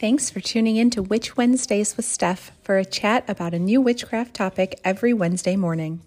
[0.00, 3.80] Thanks for tuning in to Witch Wednesdays with Steph for a chat about a new
[3.80, 6.02] witchcraft topic every Wednesday morning.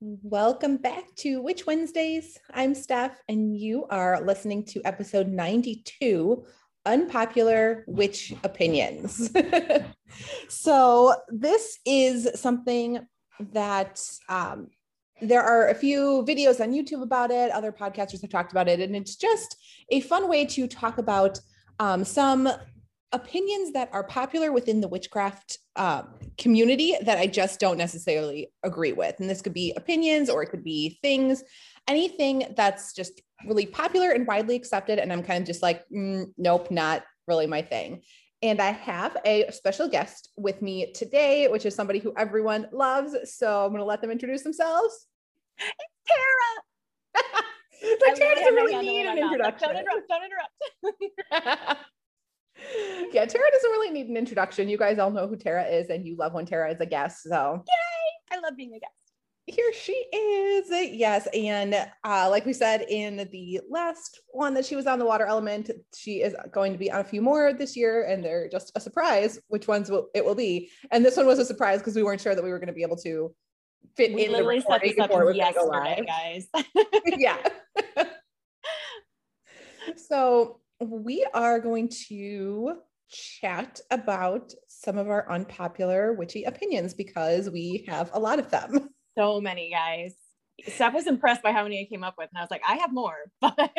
[0.00, 2.38] Welcome back to Witch Wednesdays.
[2.54, 6.44] I'm Steph, and you are listening to episode 92
[6.86, 9.32] Unpopular Witch Opinions.
[10.48, 13.04] so, this is something
[13.52, 14.68] that um,
[15.22, 17.50] there are a few videos on YouTube about it.
[17.50, 19.56] Other podcasters have talked about it, and it's just
[19.90, 21.40] a fun way to talk about
[21.78, 22.48] um, some
[23.12, 26.02] opinions that are popular within the witchcraft uh,
[26.38, 29.18] community that I just don't necessarily agree with.
[29.18, 31.42] And this could be opinions or it could be things,
[31.88, 34.98] anything that's just really popular and widely accepted.
[34.98, 38.02] And I'm kind of just like, mm, nope, not really my thing.
[38.42, 43.14] And I have a special guest with me today, which is somebody who everyone loves.
[43.34, 45.06] So I'm going to let them introduce themselves.
[45.60, 47.44] It's Tara.
[48.00, 49.68] but Tara doesn't really need an introduction.
[49.68, 50.08] Don't interrupt.
[50.08, 51.78] Don't interrupt.
[53.12, 54.68] yeah, Tara doesn't really need an introduction.
[54.68, 57.22] You guys all know who Tara is, and you love when Tara is a guest.
[57.22, 58.36] So, yay!
[58.36, 58.92] I love being a guest.
[59.46, 60.68] Here she is.
[60.70, 61.26] Yes.
[61.34, 61.74] And
[62.04, 65.70] uh, like we said in the last one that she was on the water element,
[65.96, 68.80] she is going to be on a few more this year, and they're just a
[68.80, 70.70] surprise which ones will, it will be.
[70.92, 72.74] And this one was a surprise because we weren't sure that we were going to
[72.74, 73.34] be able to
[74.00, 76.06] fit we in literally set this up before it was yesterday, gonna go live.
[76.06, 76.48] guys.
[77.18, 77.36] yeah.
[79.96, 82.76] so we are going to
[83.10, 88.88] chat about some of our unpopular witchy opinions because we have a lot of them.
[89.18, 90.14] so many guys.
[90.66, 92.76] Steph was impressed by how many I came up with, and I was like, I
[92.76, 93.70] have more, but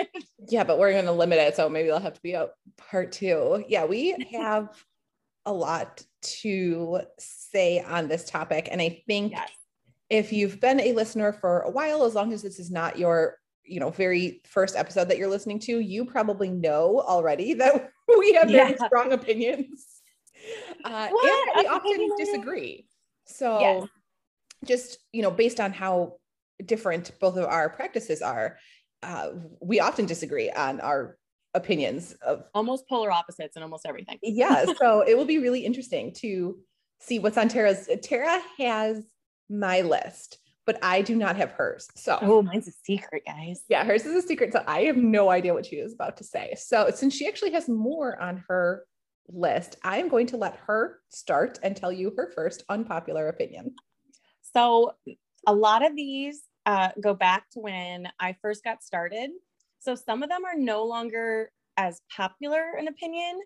[0.49, 1.55] Yeah, but we're going to limit it.
[1.55, 3.63] So maybe it'll have to be a part two.
[3.67, 4.69] Yeah, we have
[5.45, 8.67] a lot to say on this topic.
[8.71, 9.49] And I think yes.
[10.11, 13.37] If you've been a listener for a while, as long as this is not your
[13.63, 18.33] you know very first episode that you're listening to you probably know already that we
[18.33, 18.85] have very Yeah.
[18.87, 20.01] strong opinions
[20.83, 21.47] uh, What?
[21.47, 22.87] and we often disagree
[23.27, 23.87] so Yes.
[24.65, 26.17] just you know based on how
[26.65, 28.57] different both of our practices are
[29.03, 29.29] uh,
[29.61, 31.17] we often disagree on our
[31.53, 34.17] opinions of almost polar opposites in almost everything.
[34.23, 36.57] yeah so it will be really interesting to
[36.99, 39.05] see what's on tara's tara has
[39.51, 43.63] my list but i do not have hers so Oh, mine's a secret, guys.
[43.69, 46.23] yeah hers is a secret so i have no idea what she is about to
[46.23, 48.85] say so since she actually has more on her
[49.27, 53.73] list i am going to let her start and tell you her first unpopular opinion
[54.41, 54.93] So
[55.47, 59.29] a lot of these uh, go back to when I first got started.
[59.79, 63.39] So some of them are no longer as popular an opinion,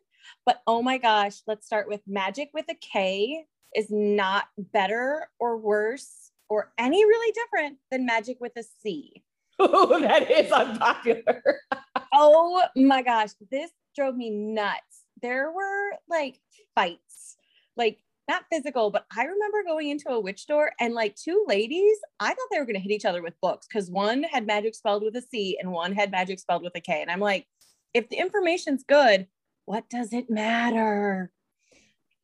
[0.46, 3.46] but oh my gosh, let's start with magic with a K
[3.76, 9.24] is not better or worse or any really different than magic with a C.
[9.60, 11.42] oh that is unpopular
[12.18, 15.04] Oh my gosh, this drove me nuts.
[15.22, 16.40] There were like
[16.74, 17.36] fights,
[17.76, 18.00] like
[18.30, 22.30] not physical, but I remember going into a witch store and like two ladies, I
[22.30, 25.04] thought they were going to hit each other with books because one had magic spelled
[25.04, 27.02] with a C and one had magic spelled with a K.
[27.02, 27.46] And I'm like,
[27.94, 29.28] if the information's good,
[29.66, 31.32] what does it matter?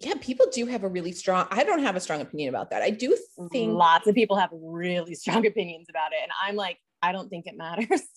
[0.04, 2.82] Yeah people do have a really strong i don't have a strong opinion about that
[2.82, 3.16] i do
[3.52, 6.20] think Lots of people have really strong opinions about it.
[6.22, 8.02] And I'm like, I don't think it matters.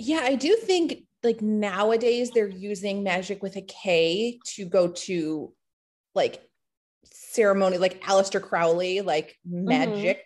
[0.00, 5.52] Yeah, I do think like nowadays they're using magic with a K to go to
[6.14, 6.40] like
[7.04, 10.22] ceremony, like Aleister Crowley, like magic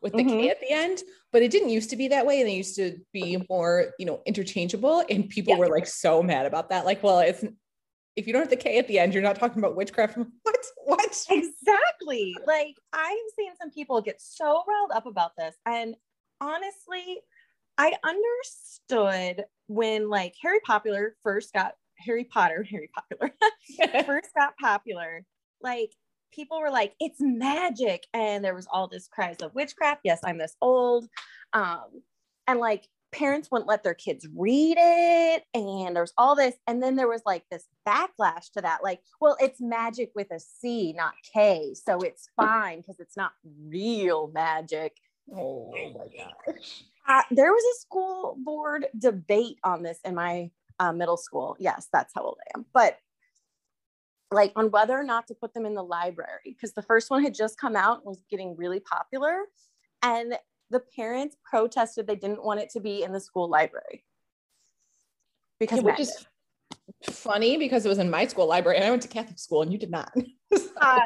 [0.00, 0.50] with the K Mhm.
[0.50, 1.02] at the end.
[1.32, 2.38] But it didn't used to be that way.
[2.40, 5.02] And they used to be more, you know, interchangeable.
[5.10, 5.58] And people Yeah.
[5.58, 6.84] were like so mad about that.
[6.84, 7.44] Like, well, it's
[8.16, 10.16] if you don't have the K at the end, you're not talking about witchcraft.
[10.42, 10.66] What?
[10.84, 11.26] What?
[11.30, 12.36] Exactly.
[12.46, 15.54] Like I've seen some people get so riled up about this.
[15.66, 15.94] And
[16.40, 17.20] honestly,
[17.78, 23.32] I understood when like Harry Popular first got Harry Potter, Harry Popular
[24.04, 25.24] first got popular,
[25.62, 25.90] like
[26.32, 28.04] people were like, it's magic.
[28.12, 30.00] And there was all this cries of witchcraft.
[30.04, 31.08] Yes, I'm this old.
[31.52, 32.02] Um,
[32.46, 35.44] and like parents wouldn't let their kids read it.
[35.54, 36.54] And there's all this.
[36.66, 38.82] And then there was like this backlash to that.
[38.82, 41.74] Like, well, it's magic with a C, not K.
[41.74, 43.32] So it's fine because it's not
[43.68, 44.96] real magic.
[45.34, 46.84] oh my gosh.
[47.06, 50.50] Uh, there was a school board debate on this in my
[50.80, 51.56] uh, middle school.
[51.58, 52.64] Yes, that's how old I am.
[52.72, 52.98] But
[54.30, 57.22] like on whether or not to put them in the library because the first one
[57.22, 59.44] had just come out and was getting really popular.
[60.02, 60.36] And
[60.74, 64.04] the parents protested they didn't want it to be in the school library.
[65.60, 66.08] Because Which magic.
[66.08, 69.62] is funny because it was in my school library and I went to Catholic school
[69.62, 70.12] and you did not.
[70.76, 71.00] Uh,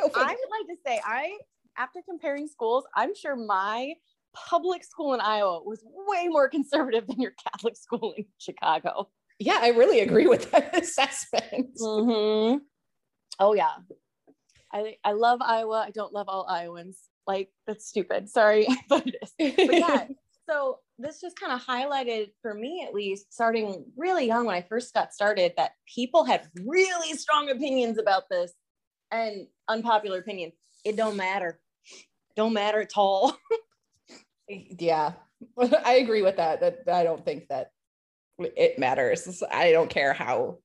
[0.00, 1.36] would like to say I
[1.76, 3.94] after comparing schools, I'm sure my
[4.34, 9.10] public school in Iowa was way more conservative than your Catholic school in Chicago.
[9.40, 11.76] Yeah, I really agree with that assessment.
[11.80, 12.58] Mm-hmm.
[13.40, 13.74] Oh yeah.
[14.72, 15.84] I I love Iowa.
[15.86, 16.98] I don't love all Iowans.
[17.28, 18.28] Like that's stupid.
[18.28, 19.04] Sorry, but.
[19.38, 20.06] But yeah.
[20.50, 24.62] so this just kind of highlighted for me at least starting really young when I
[24.62, 28.52] first got started that people had really strong opinions about this
[29.12, 30.52] and unpopular opinion.
[30.84, 31.60] It don't matter.
[32.34, 33.36] Don't matter at all.
[34.48, 35.12] yeah.
[35.84, 36.60] I agree with that.
[36.60, 37.72] That I don't think that
[38.38, 39.42] it matters.
[39.50, 40.58] I don't care how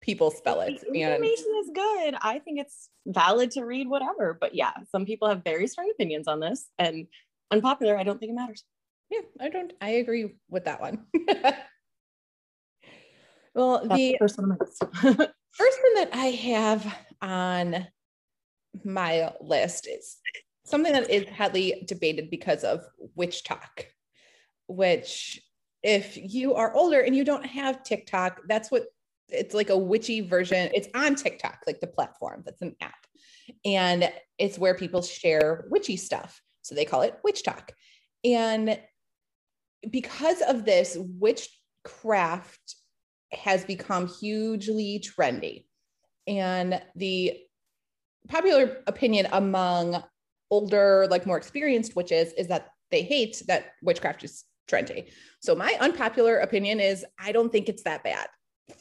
[0.00, 0.80] people spell it.
[0.92, 2.14] The information and, is good.
[2.22, 4.36] I think it's valid to read whatever.
[4.40, 7.06] But yeah, some people have very strong opinions on this and
[7.50, 7.98] unpopular.
[7.98, 8.64] I don't think it matters.
[9.10, 11.06] Yeah, I don't, I agree with that one.
[13.54, 14.56] well, the, the first one,
[14.94, 17.86] first one that I have on
[18.84, 20.18] my list is
[20.64, 22.84] something that is highly debated because of
[23.18, 23.86] WitchTok,
[24.68, 25.42] which
[25.82, 28.84] if you are older and you don't have TikTok, that's what
[29.32, 30.70] it's like a witchy version.
[30.74, 33.06] It's on TikTok, like the platform that's an app.
[33.64, 36.40] And it's where people share witchy stuff.
[36.62, 37.70] So they call it WitchTok.
[38.24, 38.78] And
[39.90, 42.76] because of this, witchcraft
[43.32, 45.64] has become hugely trendy.
[46.26, 47.38] And the
[48.28, 50.02] popular opinion among
[50.50, 55.10] older, like more experienced witches is that they hate that witchcraft is trendy.
[55.40, 58.28] So my unpopular opinion is I don't think it's that bad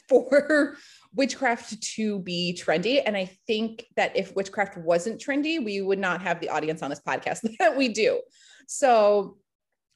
[0.08, 0.76] for
[1.14, 3.02] witchcraft to be trendy.
[3.06, 6.90] And I think that if witchcraft wasn't trendy, we would not have the audience on
[6.90, 8.22] this podcast that we do.
[8.68, 9.38] So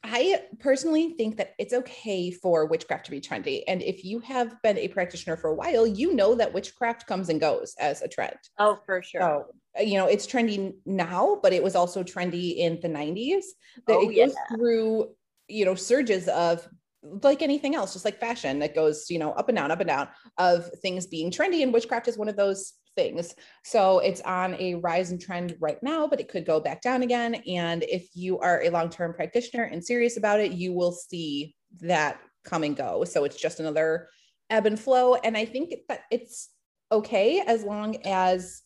[0.04, 3.64] I personally think that it's okay for witchcraft to be trendy.
[3.68, 7.30] And if you have been a practitioner for a while, you know that witchcraft comes
[7.30, 8.36] and goes as a trend.
[8.60, 9.22] Oh, for sure.
[9.22, 9.46] So,
[9.82, 13.44] you know, it's trendy now, but it was also trendy in the 90s.
[13.88, 14.56] That oh, it goes yeah.
[14.58, 15.16] through,
[15.48, 16.68] you know, surges of
[17.04, 19.88] like anything else, just like fashion that goes, you know, up and down, up and
[19.88, 20.08] down
[20.38, 21.62] of things being trendy.
[21.64, 23.36] And witchcraft is one of those things.
[23.64, 27.04] So it's on a rise and trend right now, but it could go back down
[27.04, 27.36] again.
[27.48, 31.56] And if you are a long term practitioner and serious about it, you will see
[31.82, 33.04] that come and go.
[33.04, 34.08] So it's just another
[34.50, 35.16] ebb and flow.
[35.16, 36.50] And I think that it's
[36.92, 38.62] okay as long as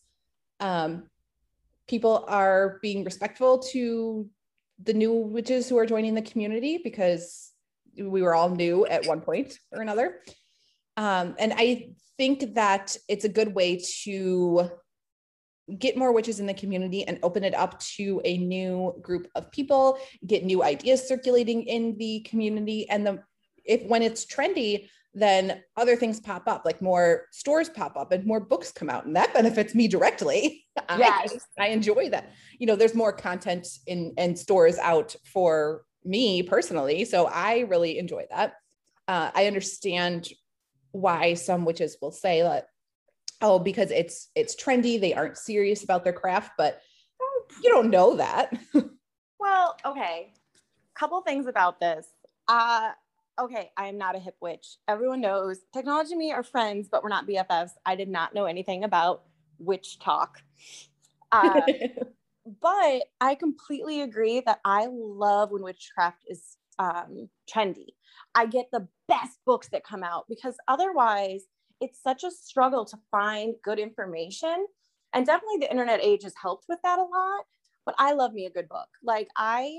[0.60, 1.04] um,
[1.88, 4.28] people are being respectful to
[4.82, 7.52] the new witches who are joining the community because
[7.98, 10.20] we were all new at one point or another.
[10.96, 14.70] Um, and I think that it's a good way to
[15.78, 19.50] get more witches in the community and open it up to a new group of
[19.52, 22.88] people, get new ideas circulating in the community.
[22.88, 23.22] And the
[23.64, 28.24] if when it's trendy, then other things pop up, like more stores pop up and
[28.24, 30.64] more books come out, and that benefits me directly.
[30.96, 31.36] Yes.
[31.58, 32.32] I, I enjoy that.
[32.58, 37.98] You know, there's more content in and stores out for me personally, so I really
[37.98, 38.54] enjoy that.
[39.06, 40.28] Uh, I understand
[40.92, 42.66] why some witches will say that
[43.40, 46.80] oh because it's it's trendy they aren't serious about their craft but
[47.62, 48.56] you don't know that.
[49.40, 50.32] Well okay.
[50.94, 52.06] Couple things about this.
[52.48, 52.90] Uh
[53.38, 54.78] okay i am not a hip witch.
[54.88, 58.46] Everyone knows technology and me are friends but we're not bffs i did not know
[58.46, 59.22] anything about
[59.62, 60.28] WitchTok
[61.32, 61.60] uh,
[62.60, 67.88] but i completely agree that i love when witchcraft is um, trendy
[68.34, 71.42] I get the best books that come out because otherwise
[71.80, 74.66] it's such a struggle to find good information.
[75.12, 77.44] And definitely the internet age has helped with that a lot.
[77.86, 78.88] But I love me a good book.
[79.02, 79.78] Like I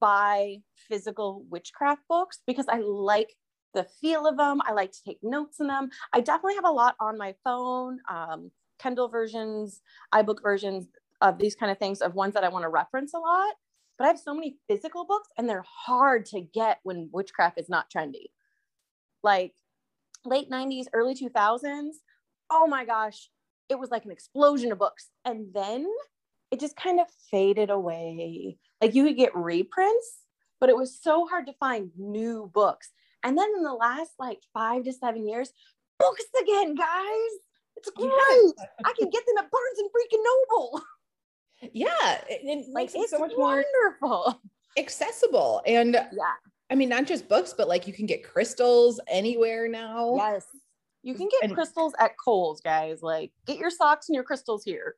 [0.00, 3.34] buy physical witchcraft books because I like
[3.74, 4.60] the feel of them.
[4.64, 5.90] I like to take notes in them.
[6.12, 9.80] I definitely have a lot on my phone, um, Kindle versions,
[10.14, 10.86] iBook versions
[11.20, 13.54] of these kind of things of ones that I want to reference a lot
[13.98, 17.68] but I have so many physical books and they're hard to get when witchcraft is
[17.68, 18.26] not trendy.
[19.24, 19.54] Like
[20.24, 21.90] late 90s, early 2000s,
[22.50, 23.28] oh my gosh,
[23.68, 25.08] it was like an explosion of books.
[25.24, 25.86] And then
[26.52, 28.58] it just kind of faded away.
[28.80, 30.20] Like you could get reprints,
[30.60, 32.90] but it was so hard to find new books.
[33.24, 35.50] And then in the last like five to seven years,
[35.98, 37.30] books again, guys.
[37.76, 38.10] It's great.
[38.84, 40.82] I can get them at Barnes and Freaking Noble.
[41.72, 41.88] Yeah,
[42.28, 44.08] it, it like, makes it so much wonderful.
[44.08, 44.36] more
[44.78, 45.62] accessible.
[45.66, 46.34] And yeah,
[46.70, 50.16] I mean, not just books, but like you can get crystals anywhere now.
[50.16, 50.46] Yes,
[51.02, 53.02] you can get and, crystals at Kohl's, guys.
[53.02, 54.94] Like, get your socks and your crystals here.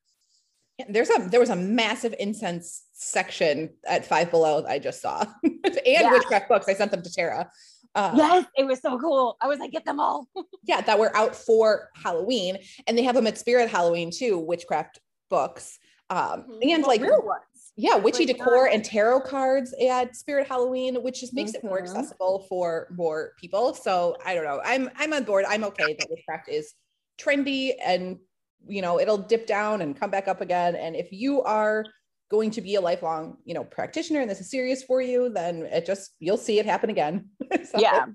[0.89, 5.61] There's a there was a massive incense section at Five Below I just saw, and
[5.85, 6.11] yeah.
[6.11, 6.69] witchcraft books.
[6.69, 7.51] I sent them to Tara.
[7.95, 9.37] Uh, yes, it was so cool.
[9.41, 10.29] I was like, get them all.
[10.65, 14.39] yeah, that were out for Halloween, and they have them at Spirit Halloween too.
[14.39, 15.79] Witchcraft books
[16.11, 16.59] um, mm-hmm.
[16.63, 17.73] and well, like real ones.
[17.77, 21.65] yeah, witchy Like, decor not- and tarot cards at Spirit Halloween, which just makes it
[21.65, 21.83] more Mhm.
[21.85, 23.73] accessible for more people.
[23.75, 24.61] So I don't know.
[24.65, 25.45] I'm I'm on board.
[25.49, 26.75] I'm okay that witchcraft is
[27.19, 28.19] trendy and
[28.67, 30.75] you know it'll dip down and come back up again.
[30.77, 31.85] And if you are
[32.31, 35.63] going to be a lifelong, you know, practitioner and this is serious for you, then
[35.67, 37.29] it just you'll see it happen again.
[37.65, 38.07] So, Yeah.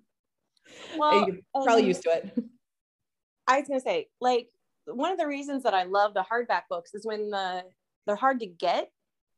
[0.98, 2.44] Well, you're probably and- used to it.
[3.48, 4.50] I was gonna say, like,
[4.86, 7.64] one of the reasons that I love the hardback books is when the
[8.06, 8.90] they're hard to get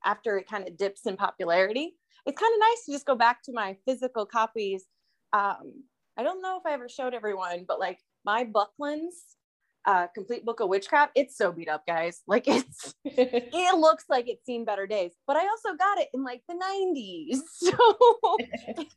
[0.06, 1.96] after it kind of dips in popularity.
[2.26, 4.86] It's kind of nice to just go back to my physical copies.
[5.34, 5.84] Um,
[6.18, 9.38] I don't know if I ever showed everyone, but like my Buckland's
[9.86, 12.22] uh, complete book of witchcraft, it's so beat up, guys.
[12.28, 15.12] Like it's it looks like it's seen better days.
[15.26, 17.40] But I also got it in like the 90s.
[17.58, 18.38] So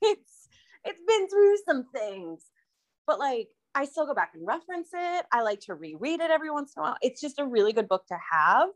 [0.02, 0.48] it's
[0.84, 2.44] it's been through some things.
[3.06, 5.26] But like I still go back and reference it.
[5.32, 6.96] I like to reread it every once in a while.
[7.02, 8.68] It's just a really good book to have.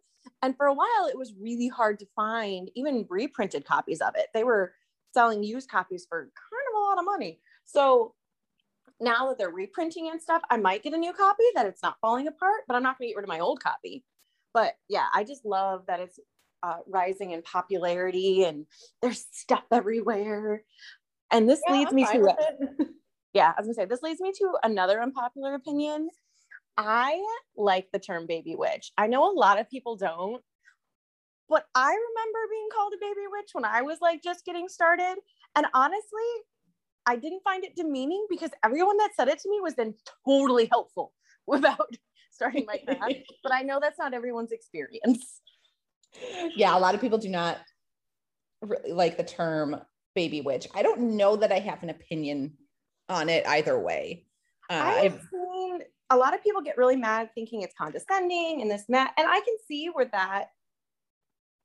[0.42, 4.28] And for a while, it was really hard to find even reprinted copies of it.
[4.32, 4.72] They were
[5.12, 7.40] selling used copies for kind of a lot of money.
[7.64, 8.14] So
[9.00, 11.96] now that they're reprinting and stuff, I might get a new copy that it's not
[12.00, 14.04] falling apart, but I'm not going to get rid of my old copy.
[14.52, 16.18] But yeah, I just love that it's
[16.62, 18.66] uh, rising in popularity and
[19.02, 20.62] there's stuff everywhere.
[21.30, 22.86] And this Yeah, leads I'm me to.
[23.34, 26.08] yeah, I was gonna say this leads me to another unpopular opinion.
[26.76, 27.22] I
[27.56, 28.92] like the term baby witch.
[28.96, 30.42] I know a lot of people don't,
[31.48, 35.16] but I remember being called a baby witch when I was like just getting started.
[35.56, 36.00] And honestly,
[37.06, 39.94] I didn't find it demeaning because everyone that said it to me was then
[40.26, 41.12] totally helpful
[41.46, 41.90] without
[42.30, 43.14] starting my craft.
[43.42, 45.40] but I know that's not everyone's experience.
[46.56, 47.58] yeah, a lot of people do not
[48.62, 49.76] really like the term
[50.14, 50.66] baby witch.
[50.74, 52.54] I don't know that I have an opinion
[53.08, 54.24] on it either way.
[54.70, 55.80] Uh, I've seen
[56.10, 59.12] a lot of people get really mad thinking it's condescending and this and that.
[59.18, 60.48] And I can see where that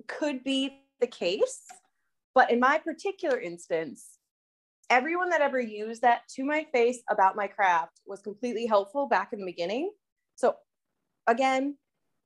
[0.08, 1.62] could be the case.
[2.36, 4.06] But in my particular instance,
[4.90, 9.34] everyone that ever used that to my face about my craft was completely helpful back
[9.34, 9.92] in the beginning.
[10.36, 10.56] So,
[11.28, 11.78] again,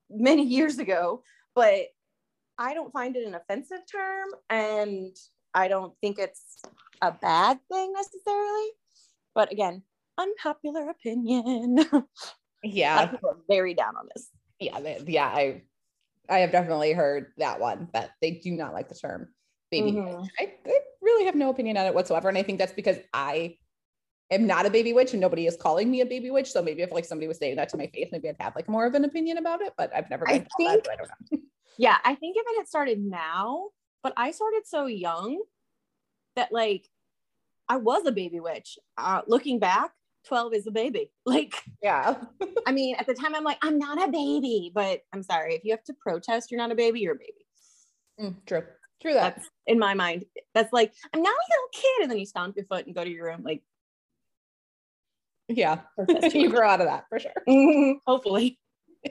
[0.10, 1.24] many years ago,
[1.56, 1.88] but
[2.58, 5.16] I don't find it an offensive term and
[5.54, 6.62] I don't think it's
[7.02, 8.70] a bad thing necessarily.
[9.36, 9.84] But again,
[10.18, 11.78] unpopular opinion.
[12.64, 14.30] yeah, of people very down on this.
[14.60, 15.28] yeah, they- yeah.
[15.28, 15.64] I
[16.30, 19.28] I have definitely heard that one but they do not like the term
[19.72, 19.92] baby.
[19.94, 20.22] Mhm.
[20.22, 20.30] witch.
[20.40, 23.58] I, I really have no opinion on it whatsoever, and I think that's because I
[24.32, 26.50] am not a baby witch, and nobody is calling me a baby witch.
[26.52, 28.70] So maybe if like somebody was saying that to my face, maybe I'd have like
[28.70, 29.74] more of an opinion about it.
[29.78, 31.40] But I've never I been that, think- so I don't know.
[31.78, 33.70] Yeah, I think if it had started now,
[34.04, 35.42] but I started so young
[36.36, 36.88] that like
[37.70, 38.78] I was a baby witch.
[38.98, 39.92] Uh, looking back,
[40.28, 41.12] 12 is a baby.
[41.26, 42.16] Like, Yeah,
[42.66, 45.56] I mean, at the time, I'm like, I'm not a baby, but I'm sorry.
[45.56, 47.46] If you have to protest, you're not a baby, you're a baby.
[48.20, 48.64] Mm, true,
[49.02, 49.36] true that.
[49.38, 50.26] That's in my mind.
[50.54, 52.02] That's like, I'm not a little kid.
[52.04, 53.44] And then you stomp your foot and go to your room.
[53.44, 53.64] Like,
[55.48, 55.82] Yeah,
[56.34, 57.34] you grow out of that for sure.
[57.48, 58.60] Mhm, hopefully.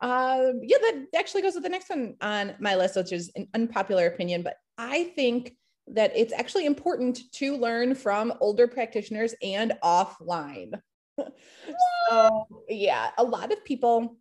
[0.00, 3.48] Um, yeah, that actually goes with the next one on my list, which is an
[3.54, 4.42] unpopular opinion.
[4.42, 5.56] But I think
[5.88, 10.72] that it's actually important to learn from older practitioners and offline.
[12.08, 14.16] so, yeah, a lot of people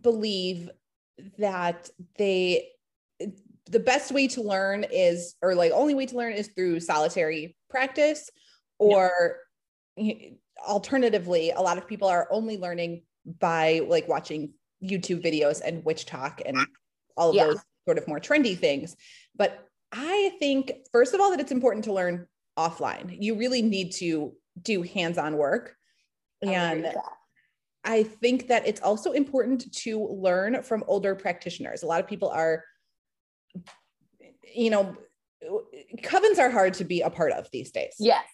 [0.00, 0.70] believe
[1.38, 1.88] that
[2.18, 2.68] they
[3.66, 7.56] the best way to learn is or like only way to learn is through solitary
[7.70, 8.28] practice
[8.78, 9.38] or
[10.66, 13.02] alternatively a lot of people are only learning
[13.40, 16.58] by like watching youtube videos and WitchTok and
[17.16, 17.46] all of Yeah.
[17.46, 18.96] those sort of more trendy things
[19.36, 22.26] but i think first of all that it's important to learn
[22.58, 25.76] offline you really need to do hands-on work
[26.42, 26.92] and.
[27.84, 31.82] I think that it's also important to learn from older practitioners.
[31.82, 32.64] A lot of people are,
[34.54, 34.96] you know,
[35.98, 37.94] covens are hard to be a part of these days.
[37.98, 38.24] yes.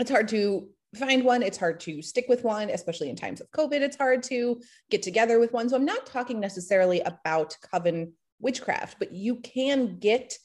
[0.00, 3.50] It's hard to find one, it's hard to stick with one, especially in times of
[3.50, 3.80] COVID.
[3.80, 4.60] It's hard to
[4.90, 5.68] get together with one.
[5.68, 10.38] So I'm not talking necessarily about coven witchcraft, but you can get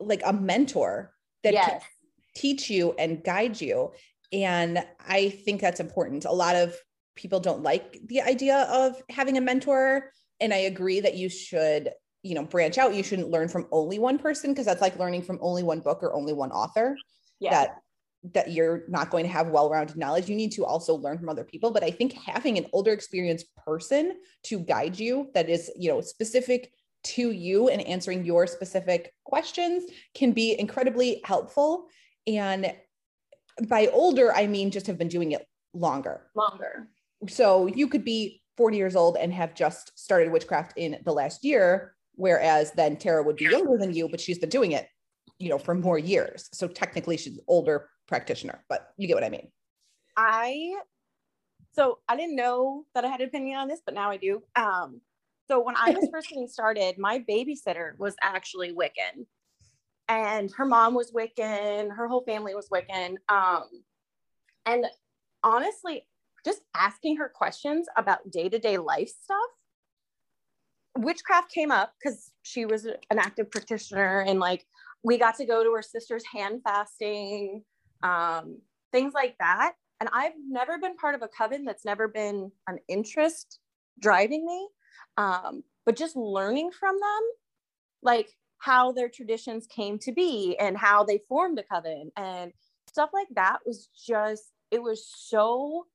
[0.00, 1.12] like a mentor
[1.44, 1.80] that can
[2.34, 3.92] teach you and guide you.
[4.32, 6.24] And I think that's important.
[6.24, 6.76] A lot of
[7.16, 10.12] people don't like the idea of having a mentor.
[10.40, 11.90] And I agree that you should,
[12.22, 12.94] you know, branch out.
[12.94, 16.02] You shouldn't learn from only one person because that's like learning from only one book
[16.02, 16.96] or only one author.
[17.40, 17.50] Yeah.
[17.50, 17.78] That
[18.32, 20.28] that you're not going to have well-rounded knowledge.
[20.28, 21.70] You need to also learn from other people.
[21.70, 26.00] But I think having an older experienced person to guide you that is, you know,
[26.00, 26.72] specific
[27.04, 31.86] to you and answering your specific questions can be incredibly helpful.
[32.26, 32.74] And
[33.68, 36.26] by older, I mean just have been doing it longer.
[36.34, 36.88] Longer.
[37.28, 41.44] So you could be 40 years old and have just started witchcraft in the last
[41.44, 44.88] year, Whereas then Tara would be younger than you, but she's been doing it,
[45.38, 46.48] you know, for more years.
[46.52, 49.48] So technically she's older practitioner, but you get what I mean.
[50.16, 50.74] I
[51.70, 54.42] so I didn't know that I had an opinion on this, but now I do.
[54.56, 55.00] Um,
[55.50, 59.26] so when I was first getting started, my babysitter was actually Wiccan,
[60.08, 63.16] and her mom was Wiccan, her whole family was Wiccan.
[63.28, 63.64] Um,
[64.66, 64.86] and
[65.42, 66.06] honestly,
[66.44, 69.38] just asking her questions about day to day life stuff,
[70.96, 74.64] witchcraft came up because she was an active practitioner, and like
[75.02, 77.62] we got to go to her sister's hand fasting,
[78.02, 78.60] um,
[78.92, 79.74] things like that.
[80.00, 83.58] And I've never been part of a coven that's never been an interest
[84.00, 84.68] driving me.
[85.16, 87.22] Um, but just learning from them,
[88.02, 92.52] like how their traditions came to be and how they formed a coven and
[92.88, 95.86] stuff like that was just, it was so,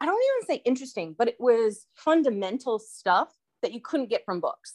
[0.00, 3.28] I don't even say interesting, but it was fundamental stuff
[3.62, 4.74] that you couldn't get from books.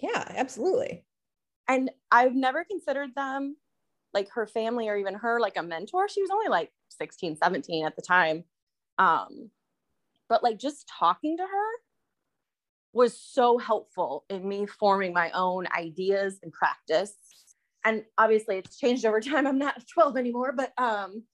[0.00, 1.04] Yeah, absolutely.
[1.68, 3.56] And I've never considered them
[4.12, 6.08] like her family or even her like a mentor.
[6.08, 8.44] She was only like 16, 17 at the time.
[8.98, 9.50] Um,
[10.32, 11.70] but like just talking to her
[12.94, 17.12] was so helpful in me forming my own ideas and practice.
[17.84, 19.46] And obviously it's changed over time.
[19.46, 21.24] I'm not 12 anymore, but um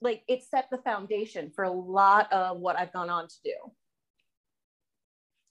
[0.00, 3.54] like it set the foundation for a lot of what I've gone on to do.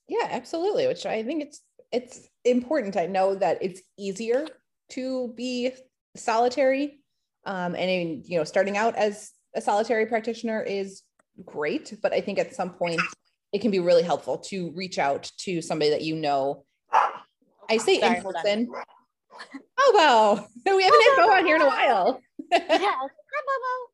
[0.07, 0.87] Yeah, absolutely.
[0.87, 2.97] Which I think it's it's important.
[2.97, 4.47] I know that it's easier
[4.93, 5.73] to be
[6.17, 7.03] solitary.
[7.45, 11.03] Um, and in, you know, starting out as a solitary practitioner is
[11.45, 13.01] great, but I think at some point
[13.53, 16.65] it can be really helpful to reach out to somebody that you know.
[17.69, 18.71] I say Sorry, in person.
[19.79, 20.47] Oh, wow.
[20.75, 22.21] We haven't had Bo on here in a while.
[22.51, 22.59] yeah.
[22.69, 23.07] Hi,
[23.47, 23.91] Bobo.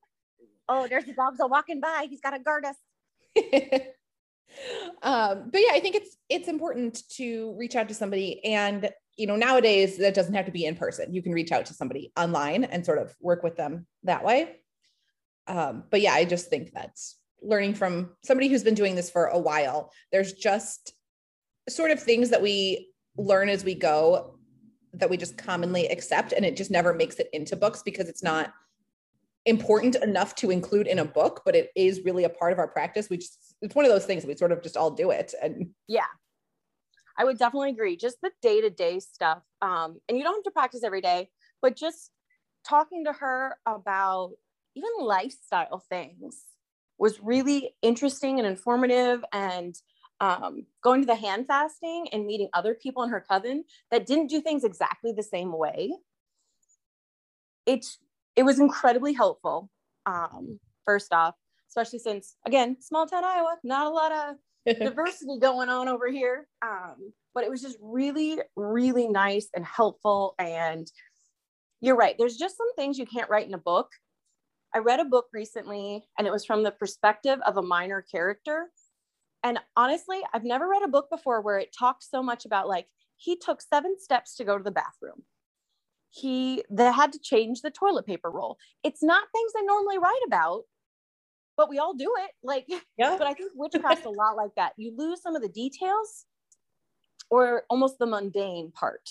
[0.70, 2.08] Oh, there's the dogs are walking by.
[2.10, 2.76] He's got to guard us.
[5.02, 9.26] um, but yeah, I think it's it's important to reach out to somebody and you
[9.26, 11.14] know, nowadays that doesn't have to be in person.
[11.14, 14.58] You can reach out to somebody online and sort of work with them that way.
[15.48, 19.26] Um, but yeah, I just think that's learning from somebody who's been doing this for
[19.28, 19.92] a while.
[20.12, 20.94] There's just
[21.70, 24.38] sort of things that we learn as we go
[24.94, 28.24] that we just commonly accept, and it just never makes it into books because it's
[28.24, 28.54] not
[29.46, 32.68] important enough to include in a book, but it is really a part of our
[32.68, 33.10] practice.
[33.10, 35.34] We just, it's one of those things we sort of just all do it.
[35.42, 36.08] And yeah,
[37.18, 37.96] I would definitely agree.
[37.96, 39.42] Just the day to day stuff.
[39.62, 41.30] Um, and you don't have to practice every day,
[41.62, 42.12] but just
[42.68, 44.34] talking to her about
[44.76, 46.44] even lifestyle things
[46.98, 49.24] was really interesting and informative.
[49.32, 49.76] And
[50.20, 54.28] um, going to the hand fasting and meeting other people in her coven that didn't
[54.28, 55.94] do things exactly the same way.
[57.66, 57.86] It,
[58.36, 59.70] it was incredibly helpful.
[60.06, 61.36] Um, first off,
[61.70, 66.48] especially since, again, small town Iowa, not a lot of diversity going on over here.
[66.62, 70.34] Um, but it was just really, really nice and helpful.
[70.40, 70.90] And
[71.82, 73.92] you're right, there's just some things you can't write in a book.
[74.74, 78.68] I read a book recently and it was from the perspective of a minor character.
[79.44, 82.88] And honestly, I've never read a book before where it talks so much about like
[83.16, 85.24] he took seven steps to go to the bathroom.
[86.10, 88.58] He they had to change the toilet paper roll.
[88.84, 90.64] It's not things I normally write about,
[91.56, 92.32] but we all do it.
[92.44, 93.16] Like, yeah.
[93.18, 94.74] But I think witchcraft's a lot like that.
[94.78, 96.26] You lose some of the details
[97.30, 99.10] or almost the mundane part.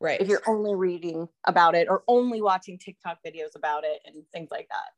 [0.00, 0.20] Right.
[0.20, 4.48] If you're only reading about it or only watching TikTok videos about it and things
[4.50, 4.90] like that.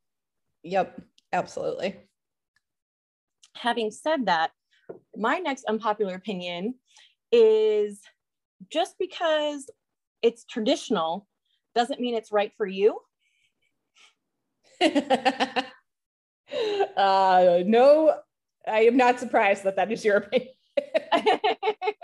[0.64, 1.00] Yep,
[1.32, 1.96] absolutely.
[3.54, 4.50] Having said that,
[5.16, 6.74] my next unpopular opinion
[7.30, 8.00] is
[8.72, 9.70] just because
[10.22, 11.28] it's traditional
[11.74, 12.98] doesn't mean it's right for you.
[14.80, 15.62] uh,
[16.96, 18.14] no,
[18.66, 20.54] I am not surprised that that is your opinion.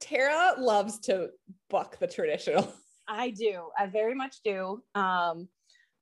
[0.00, 1.30] Tara loves to
[1.70, 2.72] buck the traditional.
[3.08, 3.70] I do.
[3.78, 4.82] I very much do.
[4.94, 5.48] Um,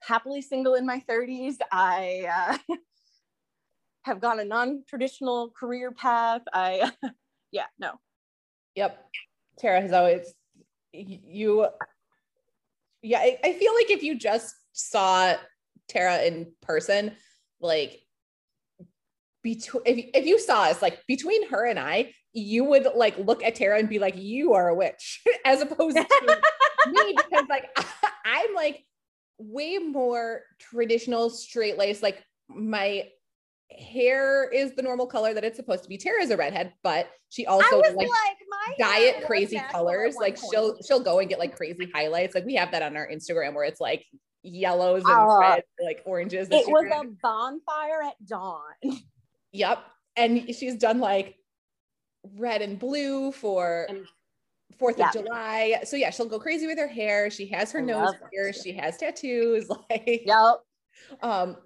[0.01, 1.57] happily single in my 30s.
[1.71, 2.75] I uh,
[4.03, 6.43] have gone a non-traditional career path.
[6.53, 6.91] I,
[7.53, 7.93] yeah, no.
[8.75, 9.05] Yep.
[9.59, 10.35] Tara has always
[10.93, 11.67] you.
[13.03, 15.35] Yeah, I, I feel like if you just saw
[15.89, 17.13] Tara in person,
[17.61, 18.01] like
[19.43, 23.43] between if, if you saw us like between her and I, you would like look
[23.43, 26.03] at Tara and be like, you are a witch, as opposed to
[26.87, 27.77] me, because like
[28.25, 28.85] I'm like
[29.39, 32.03] way more traditional, straight lace.
[32.03, 33.09] Like my
[33.71, 35.97] hair is the normal color that it's supposed to be.
[35.97, 38.09] Tara is a redhead, but she also like, like
[38.79, 40.17] diet crazy colors.
[40.17, 40.53] Like point.
[40.53, 42.35] she'll she'll go and get like crazy highlights.
[42.35, 44.05] Like we have that on our Instagram where it's like
[44.43, 46.49] yellows and uh, reds, like oranges.
[46.51, 48.61] It was a bonfire at dawn.
[49.53, 49.79] Yep.
[50.17, 51.37] And she's done like
[52.37, 54.07] red and blue for And-
[54.79, 55.07] Fourth Yeah.
[55.09, 55.81] of July.
[55.85, 57.31] So yeah, she'll go crazy with her hair.
[57.31, 58.53] She has her I nose here.
[58.53, 59.69] She has tattoos.
[59.91, 60.61] Like Yep.
[61.23, 61.57] um,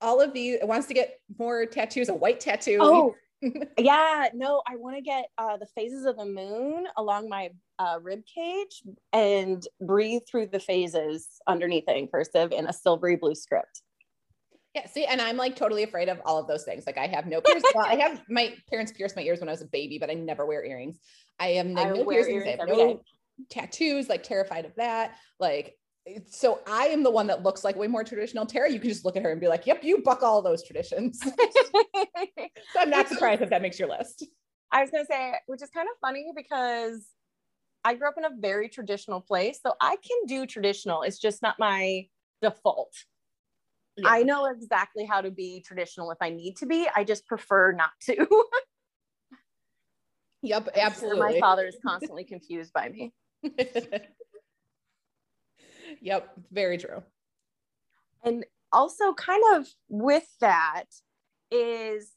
[0.00, 2.08] all of these wants to get more tattoos.
[2.08, 2.78] A white tattoo.
[2.80, 3.14] Oh,
[3.78, 4.28] yeah.
[4.32, 8.22] No, I want to get uh, the phases of the moon along my uh, rib
[8.32, 13.82] cage and breathe through the phases underneath it in cursive in a silvery blue script.
[14.74, 16.84] Yeah, see, and I'm like totally afraid of all of those things.
[16.84, 17.72] Like I have no piercings.
[17.74, 20.14] well, I have my parents pierced my ears when I was a baby, but I
[20.14, 20.98] never wear earrings.
[21.38, 22.44] I am like, I no wear piercings.
[22.44, 23.00] I earrings have every no day.
[23.50, 24.08] tattoos.
[24.08, 25.14] Like terrified of that.
[25.38, 25.76] Like
[26.26, 28.46] so, I am the one that looks like way more traditional.
[28.46, 30.64] Tara, you can just look at her and be like, "Yep, you buck all those
[30.64, 31.30] traditions." so
[32.80, 34.26] I'm not surprised if that makes your list.
[34.72, 37.06] I was gonna say, which is kind of funny because
[37.84, 41.02] I grew up in a very traditional place, so I can do traditional.
[41.02, 42.08] It's just not my
[42.42, 42.92] default.
[43.96, 44.08] Yeah.
[44.10, 46.88] I know exactly how to be traditional if I need to be.
[46.94, 48.26] I just prefer not to.
[50.44, 51.20] Yep, absolutely.
[51.20, 53.14] My father is constantly confused by me.
[56.02, 57.02] yep, very true.
[58.22, 60.84] And also, kind of with that,
[61.50, 62.12] is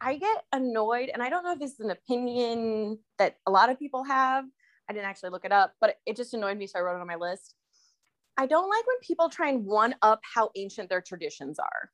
[0.00, 3.68] I get annoyed, and I don't know if this is an opinion that a lot
[3.68, 4.44] of people have.
[4.88, 7.00] I didn't actually look it up, but it just annoyed me, so I wrote it
[7.00, 7.56] on my list.
[8.36, 11.90] I don't like when people try and one up how ancient their traditions are.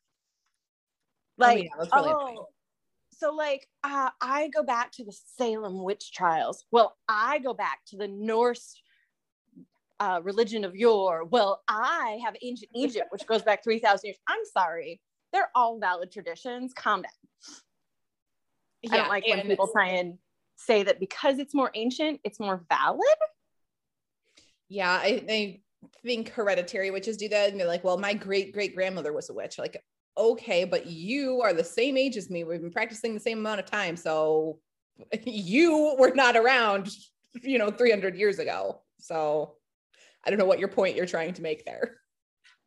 [1.37, 2.46] Like, yeah, really oh,
[3.12, 6.64] so like uh, I go back to the Salem witch trials.
[6.70, 8.81] Well, I go back to the Norse
[10.01, 11.24] uh, religion of yore.
[11.24, 14.18] Well, I have ancient Egypt, which goes back 3,000 years.
[14.29, 15.01] I'm sorry.
[15.33, 16.72] They're all valid traditions.
[16.72, 17.11] Calm down.
[18.90, 20.18] I don't like when people try and
[20.57, 23.03] say that because it's more ancient, it's more valid.
[24.68, 25.61] Yeah, I, I
[26.03, 27.51] think hereditary witches do that.
[27.51, 29.59] And they're like, well, my great great grandmother was a witch.
[29.59, 29.83] Like,
[30.17, 32.45] okay, but you are the same age as me.
[32.45, 33.97] We've been practicing the same amount of time.
[33.97, 34.59] So
[35.25, 36.91] you were not around,
[37.43, 38.83] you know, 300 years ago.
[38.99, 39.55] So
[40.25, 42.01] I don't know what your point you're trying to make there.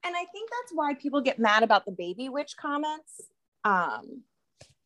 [0.04, 3.22] And I think that's why people get mad about the baby witch comments.
[3.64, 4.24] Um,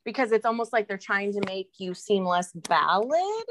[0.03, 3.45] because it's almost like they're trying to make you seem less valid.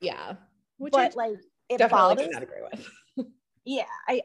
[0.00, 0.34] Yeah.
[0.78, 1.38] Which but I like
[1.68, 2.90] it definitely bothers cannot agree with.
[3.64, 4.20] Yeah i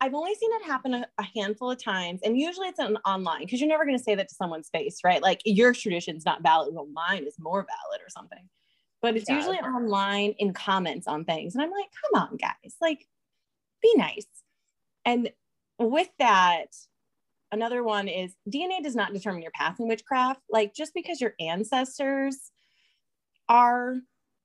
[0.00, 3.40] i've only seen it happen a, a handful of times and usually it's on, online
[3.40, 6.42] because you're never going to say that to someone's face right like your tradition's not
[6.42, 8.48] valid well mine is more valid or something
[9.02, 9.36] but it's Yeah.
[9.36, 13.06] usually online in comments on things and i'm like come on guys like
[13.82, 14.26] be nice
[15.04, 15.30] and
[15.78, 16.66] with that
[17.52, 21.34] another one is dna does not determine your path in witchcraft like just because your
[21.38, 22.50] ancestors
[23.48, 23.96] are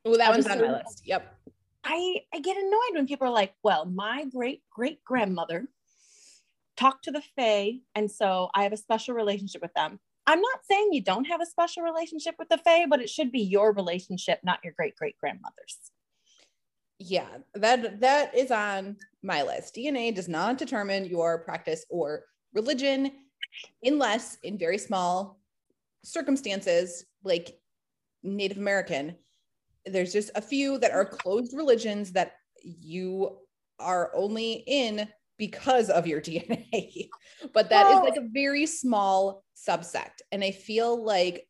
[0.04, 1.04] Well, that one's on my list.
[1.06, 1.34] Yep.
[1.84, 5.68] I, I get annoyed when people are like, well, my great great grandmother
[6.78, 10.00] talked to the Fae, and so I have a special relationship with them.
[10.28, 13.32] I'm not saying you don't have a special relationship with the Fae, but it should
[13.32, 15.92] be your relationship, not your great great grandmother's.
[17.00, 19.76] Yeah, that that is on my list.
[19.76, 23.12] DNA does not determine your practice or religion
[23.84, 25.40] unless in very small
[26.04, 27.58] circumstances like
[28.24, 29.16] Native American.
[29.86, 33.38] There's just a few that are closed religions that you
[33.80, 37.10] are only in because of your DNA.
[37.54, 40.22] but that is Well- like a very small subsect.
[40.32, 41.48] And I feel like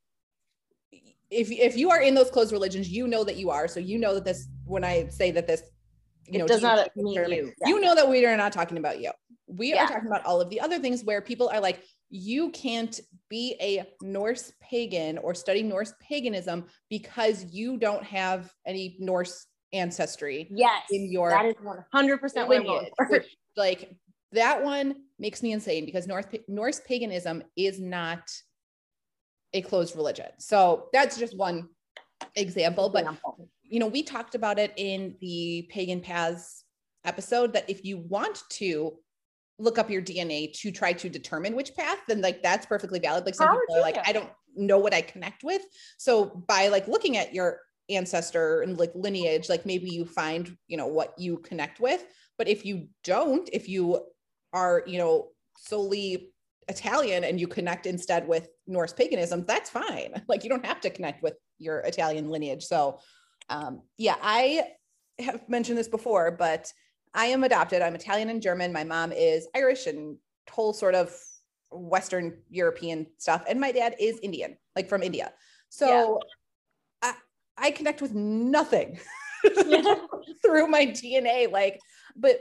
[1.32, 3.68] if if you are in those closed religions, you know that you are.
[3.68, 5.62] So you know that this when I say that this
[6.28, 7.54] you It know does not mean you.
[7.65, 9.12] you know that we are not talking about you.
[9.48, 9.84] We Yeah.
[9.86, 13.56] are talking about all of the other things where people are like, you can't be
[13.62, 20.84] a Norse pagan or study Norse paganism because you don't have any Norse ancestry Yes,
[20.91, 23.95] in your that is 100 percent what lineage, which, like
[24.32, 28.30] that one makes me insane because North Norse paganism is not
[29.54, 30.28] a closed religion.
[30.38, 31.69] So that's just one
[32.36, 32.89] example.
[32.89, 33.06] But
[33.63, 36.63] you know, we talked about it in the pagan paths
[37.06, 38.98] episode that if you want to
[39.60, 43.26] look up your DNA to try to determine which path, then like that's perfectly valid.
[43.26, 43.98] Like some Power people are like.
[44.08, 45.62] I don't know what I connect with.
[45.98, 50.78] So by like looking at your ancestor and like lineage, like maybe you find, you
[50.78, 52.04] know, what you connect with.
[52.38, 54.06] But if you don't, if you
[54.54, 56.32] are, you know, solely
[56.67, 60.13] Italian and you connect instead with Norse paganism, that's fine.
[60.28, 62.63] Like you don't have to connect with your Italian lineage.
[62.63, 63.00] So
[63.50, 64.63] um, yeah, I
[65.17, 66.72] have mentioned this before, but
[67.13, 67.82] I am adopted.
[67.82, 68.72] I'm Italian and German.
[68.72, 70.17] My mom is Irish and
[70.50, 71.15] whole sort of
[71.72, 73.43] Western European stuff.
[73.48, 75.32] And my dad is Indian, like from India.
[75.69, 76.19] So
[77.02, 77.13] I,
[77.58, 79.00] I connect with nothing
[79.65, 79.95] Yeah.
[80.41, 81.52] through my DNA.
[81.52, 81.80] Like,
[82.15, 82.39] but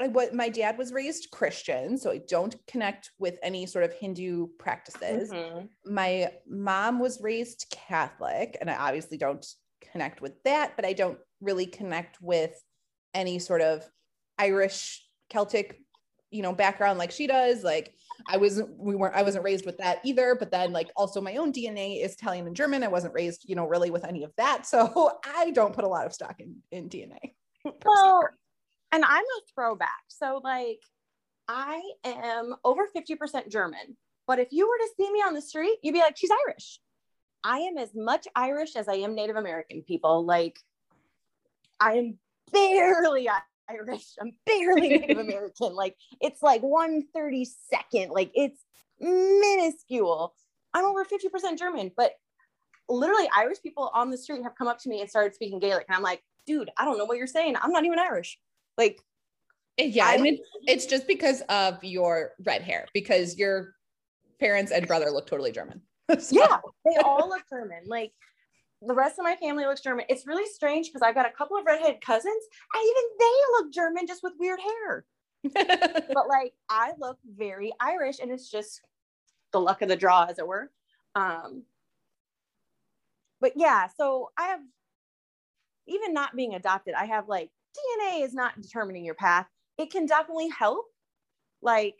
[0.00, 3.92] I, what my dad was raised Christian, so I don't connect with any sort of
[3.94, 5.30] Hindu practices.
[5.32, 5.68] Mhm.
[5.86, 9.44] My mom was raised Catholic, and I obviously don't
[9.80, 12.62] connect with that, but I don't really connect with
[13.14, 13.88] any sort of
[14.38, 15.80] Irish Celtic,
[16.30, 17.62] you know, background like she does.
[17.64, 17.94] Like
[18.28, 20.36] I wasn't, we weren't, I wasn't raised with that either.
[20.38, 22.82] But then, like, also my own DNA is Italian and German.
[22.82, 25.88] I wasn't raised, you know, really with any of that, so I don't put a
[25.88, 27.34] lot of stock in in DNA.
[27.84, 28.22] Well,
[28.92, 30.04] and I'm a throwback.
[30.06, 30.78] So, like,
[31.48, 33.96] I am over 50% German.
[34.26, 36.78] But if you were to see me on the street, you'd be like, she's Irish.
[37.42, 40.24] I am as much Irish as I am Native American people.
[40.24, 40.60] Like,
[41.80, 42.18] I am
[42.52, 43.28] barely
[43.70, 44.14] Irish.
[44.20, 45.74] I'm barely Native American.
[45.74, 48.10] Like, it's like 132nd.
[48.10, 48.60] Like, it's
[49.00, 50.34] minuscule.
[50.74, 52.12] I'm over 50% German, but
[52.88, 55.86] literally Irish people on the street have come up to me and started speaking Gaelic.
[55.88, 57.56] And I'm like, dude, I don't know what you're saying.
[57.60, 58.38] I'm not even Irish.
[58.78, 59.00] Like,
[59.80, 63.74] uh, Yeah, I- I mean, it's just because of your red hair, because your
[64.38, 65.82] parents and brother look totally German.
[66.20, 67.82] So- yeah, they all look German.
[67.86, 68.12] Like,
[68.82, 70.04] the rest of my family looks German.
[70.08, 73.72] It's really strange because I've got a couple of redhead cousins, and even they look
[73.72, 75.04] German just with weird hair.
[75.54, 78.82] But like, I look very Irish, and it's just
[79.52, 80.70] the luck of the draw, as it were.
[81.14, 81.62] Um,
[83.40, 84.60] but yeah, so I have
[85.86, 89.46] even not being adopted, I have like DNA is not determining your path.
[89.78, 90.86] It can definitely help.
[91.62, 91.96] Like,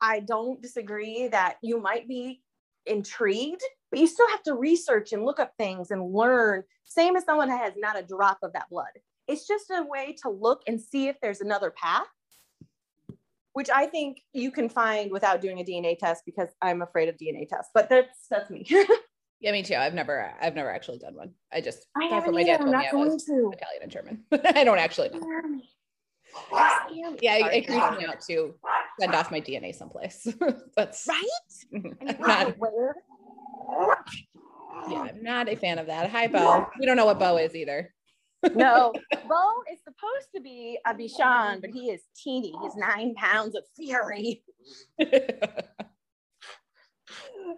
[0.00, 2.42] I don't disagree that you might be
[2.86, 3.62] intrigued,
[3.94, 6.64] but you still have to research and look up things and learn.
[6.82, 8.88] Same as someone that has not a drop of that blood.
[9.28, 12.08] It's just a way to look and see if there's another path,
[13.52, 17.16] which I think you can find without doing a DNA test because I'm afraid of
[17.18, 17.70] DNA tests.
[17.72, 18.66] But that's that's me.
[19.40, 19.76] yeah, me too.
[19.76, 21.30] I've never, I've never actually done one.
[21.52, 23.52] I just I that's what my dad told me I was to.
[23.52, 24.24] Italian and German.
[24.56, 25.20] I don't actually know.
[25.20, 25.70] Scare me.
[26.88, 27.18] Scare me.
[27.22, 28.54] Yeah, it, it creeps me out to
[28.98, 30.26] send off my DNA someplace.
[30.76, 31.72] That's Right?
[31.72, 32.58] I'm not, have
[34.88, 36.10] yeah, I'm not a fan of that.
[36.10, 36.66] Hi, Bo.
[36.78, 37.92] We don't know what Bo is either.
[38.54, 38.92] No,
[39.28, 42.52] Bo is supposed to be a Bichon, but he is teeny.
[42.62, 44.42] He's nine pounds of fury.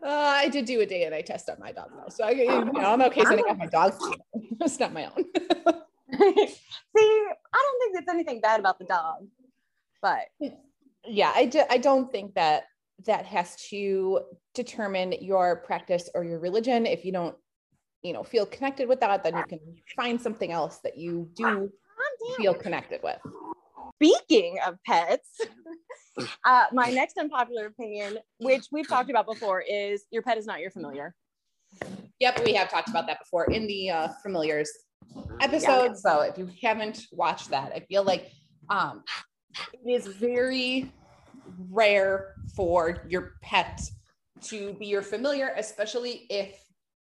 [0.02, 2.92] Uh, I did do a DNA test on my dog though, so I, you know,
[2.92, 4.16] I'm okay sending off my dog's DNA.
[4.60, 5.24] It's not my own.
[5.24, 5.38] See,
[6.12, 9.26] I don't think there's anything bad about the dog,
[10.02, 10.26] but
[11.06, 12.64] yeah, I, do, I don't think that
[13.04, 14.20] that has to
[14.54, 16.86] determine your practice or your religion.
[16.86, 17.36] If you don't,
[18.02, 19.60] you know, feel connected with that, then you can
[19.94, 21.70] find something else that you do
[22.36, 23.18] feel connected with.
[23.96, 25.40] Speaking of pets,
[26.44, 30.60] uh, my next unpopular opinion, which we've talked about before, is your pet is not
[30.60, 31.14] your familiar.
[32.20, 34.70] Yep, we have talked about that before in the uh, familiars
[35.40, 35.98] episode.
[35.98, 38.30] So if you haven't watched that, I feel like
[38.70, 39.02] um,
[39.72, 40.92] it is very
[41.70, 43.80] rare for your pet
[44.42, 46.58] to be your familiar, especially if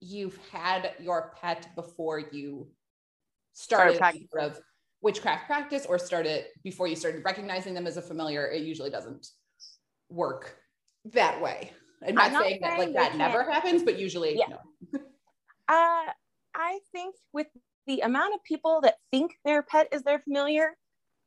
[0.01, 2.69] you've had your pet before you
[3.55, 4.61] started sort of
[5.01, 8.47] witchcraft practice or started before you started recognizing them as a familiar.
[8.49, 9.29] It usually doesn't
[10.09, 10.57] work
[11.13, 11.73] that way.
[12.07, 14.47] I'm not, I'm not saying that like that never happens, but usually Yeah.
[14.49, 15.01] no.
[15.67, 16.13] Uh,
[16.55, 17.47] I think with
[17.87, 20.77] the amount of people that think their pet is their familiar,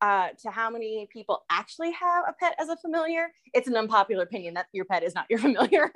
[0.01, 4.23] uh, to how many people actually have a pet as a familiar, it's an unpopular
[4.23, 5.91] opinion that your pet is not your familiar.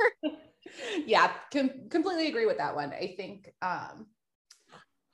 [1.05, 2.91] yeah com- completely agree with that one.
[2.93, 4.07] I think um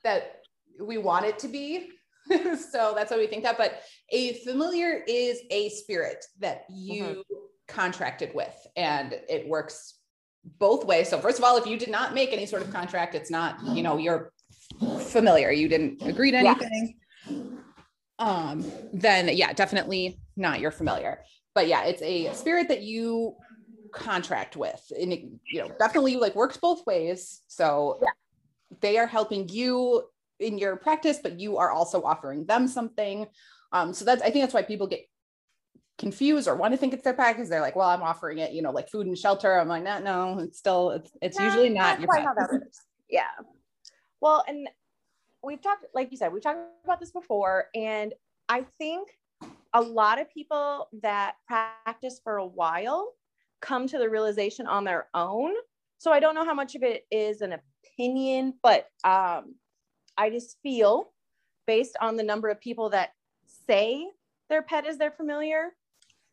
[0.04, 0.42] that
[0.80, 1.88] we want it to be
[2.70, 7.24] so that's why we think that but a familiar is a spirit that you
[7.66, 9.94] contracted with and it works
[10.58, 11.08] both ways.
[11.08, 13.58] So first of all if you did not make any sort of contract it's not
[13.74, 14.32] you know you're
[15.00, 15.50] familiar.
[15.50, 16.54] You didn't agree to Yeah.
[18.18, 21.20] Um then yeah definitely not your familiar
[21.54, 23.34] but yeah it's a spirit that you
[23.92, 28.10] contract with and it you know definitely like works both ways so Yeah.
[28.80, 30.04] they are helping you
[30.40, 33.26] in your practice but you are also offering them something
[33.72, 35.00] um so that's i think that's why people get
[35.98, 38.62] confused or want to think it's their because they're like well i'm offering it you
[38.62, 41.70] know like food and shelter i'm like no no it's still it's, it's No, usually
[41.70, 42.82] not your quite pet how that works.
[43.08, 43.22] Yeah.
[44.20, 44.68] Well, and
[45.42, 48.14] we've talked, like you said, we've talked about this before, and
[48.48, 49.08] I think
[49.74, 53.12] a lot of people that practice for a while
[53.60, 55.52] come to the realization on their own.
[55.98, 57.56] So I don't know how much of it is an
[57.98, 59.54] opinion, but um,
[60.16, 61.12] I just feel
[61.66, 63.10] based on the number of people that
[63.66, 64.06] say
[64.48, 65.74] their pet is their familiar,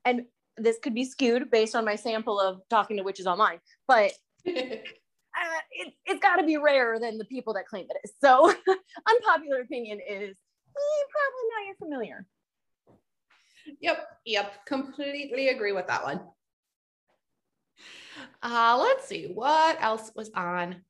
[0.05, 0.25] and
[0.57, 4.13] this could be skewed based on my sample of talking to witches online, but
[5.36, 8.13] uh, it, it's got to be rarer than the people that claim it is.
[8.21, 8.48] So,
[9.10, 12.26] unpopular opinion is eh, probably not your familiar.
[13.82, 16.21] Yep, yep, completely agree with that one.
[18.41, 20.82] Uh, let's see what else was on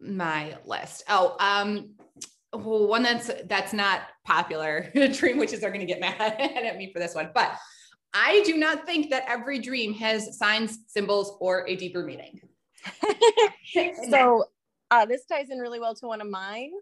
[0.00, 1.04] my list.
[1.08, 1.94] Oh, um,
[2.50, 4.90] one that's that's not popular.
[5.12, 7.56] dream witches are going to get mad at me for this one, but
[8.14, 12.40] I do not think that every dream has signs, symbols, or a deeper meaning.
[14.10, 14.44] so
[14.90, 16.72] uh, this ties in really well to one of mine.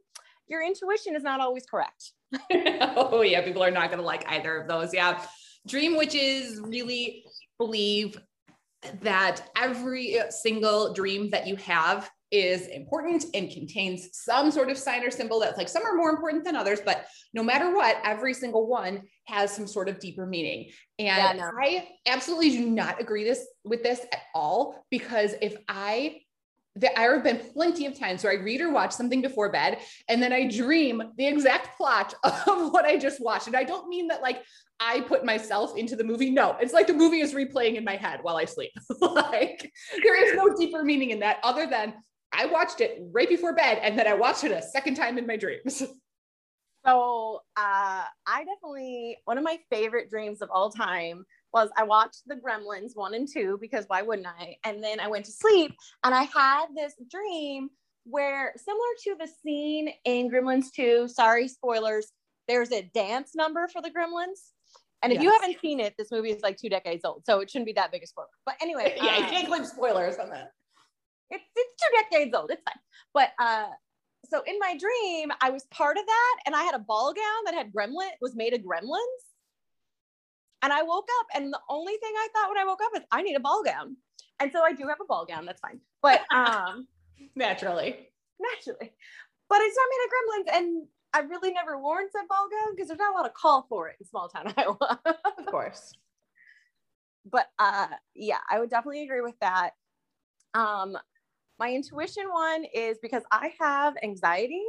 [0.48, 2.12] Your intuition is not always correct.
[2.52, 4.92] oh yeah, people are not going to like either of those.
[4.92, 5.24] Yeah,
[5.66, 7.24] dream witches really
[7.58, 8.20] believe
[9.02, 15.04] that every single dream that you have is important and contains some sort of sign
[15.04, 18.34] or symbol that's like some are more important than others, but no matter what, every
[18.34, 20.70] single one has some sort of deeper meaning.
[20.98, 21.50] And yeah, no.
[21.60, 26.20] I absolutely do not agree this with this at all because if I
[26.76, 30.22] there have been plenty of times where I read or watch something before bed and
[30.22, 33.48] then I dream the exact plot of what I just watched.
[33.48, 34.42] And I don't mean that like
[34.78, 36.30] I put myself into the movie.
[36.30, 38.70] No, it's like the movie is replaying in my head while I sleep.
[39.00, 39.70] like
[40.02, 41.94] there is no deeper meaning in that other than
[42.32, 45.26] I watched it right before bed and then I watched it a second time in
[45.26, 45.82] my dreams.
[46.86, 52.22] So uh, I definitely, one of my favorite dreams of all time was I watched
[52.26, 54.56] the Gremlins one and two because why wouldn't I?
[54.64, 57.68] And then I went to sleep and I had this dream
[58.04, 62.12] where, similar to the scene in Gremlins 2, sorry, spoilers,
[62.48, 64.52] there's a dance number for the Gremlins.
[65.02, 65.24] And if yes.
[65.24, 67.72] you haven't seen it, this movie is like two decades old, so it shouldn't be
[67.74, 68.28] that big a spoiler.
[68.46, 70.52] But anyway, yeah, you can't claim spoilers on that
[71.30, 72.50] it's, it's two decades old.
[72.50, 72.80] It's fine.
[73.14, 73.68] But uh,
[74.28, 77.44] so in my dream, I was part of that, and I had a ball gown
[77.46, 79.22] that had gremlin was made of gremlins.
[80.62, 83.02] And I woke up, and the only thing I thought when I woke up is
[83.10, 83.96] I need a ball gown.
[84.40, 85.46] And so I do have a ball gown.
[85.46, 85.80] That's fine.
[86.02, 86.86] But um,
[87.34, 88.92] naturally, naturally.
[89.48, 92.88] But it's not made of gremlins, and I really never worn said ball gown because
[92.88, 95.00] there's not a lot of call for it in small town Iowa.
[95.38, 95.92] of course.
[97.24, 99.70] But uh, yeah, I would definitely agree with that.
[100.54, 100.96] Um,
[101.60, 104.64] my intuition one is because I have anxiety.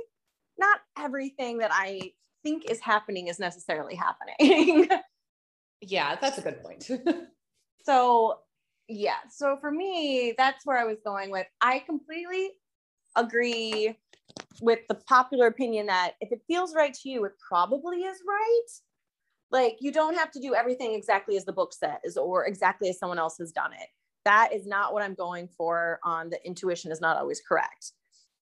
[0.60, 2.12] Not everything that I
[2.43, 4.89] think is happening is necessarily happening.
[5.82, 6.91] yeah, that's a good point.
[7.86, 8.39] so,
[8.89, 9.15] yeah.
[9.30, 11.47] So for me, that's where I was going with.
[11.62, 12.49] I completely
[13.15, 13.97] agree
[14.62, 18.67] with the popular opinion that if it feels right to you, it probably is right.
[19.49, 22.99] Like you don't have to do everything exactly as the book says or exactly as
[22.99, 23.88] someone else has done it
[24.26, 27.94] that is not what I'm going for on the intuition is not always correct.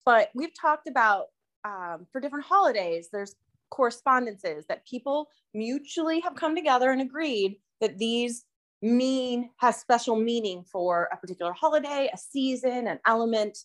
[0.05, 1.27] But we've talked about
[1.63, 3.35] um, for different holidays, there's
[3.69, 8.45] correspondences that people mutually have come together and agreed that these
[8.81, 13.57] mean has special meaning for a particular holiday, a season, an element.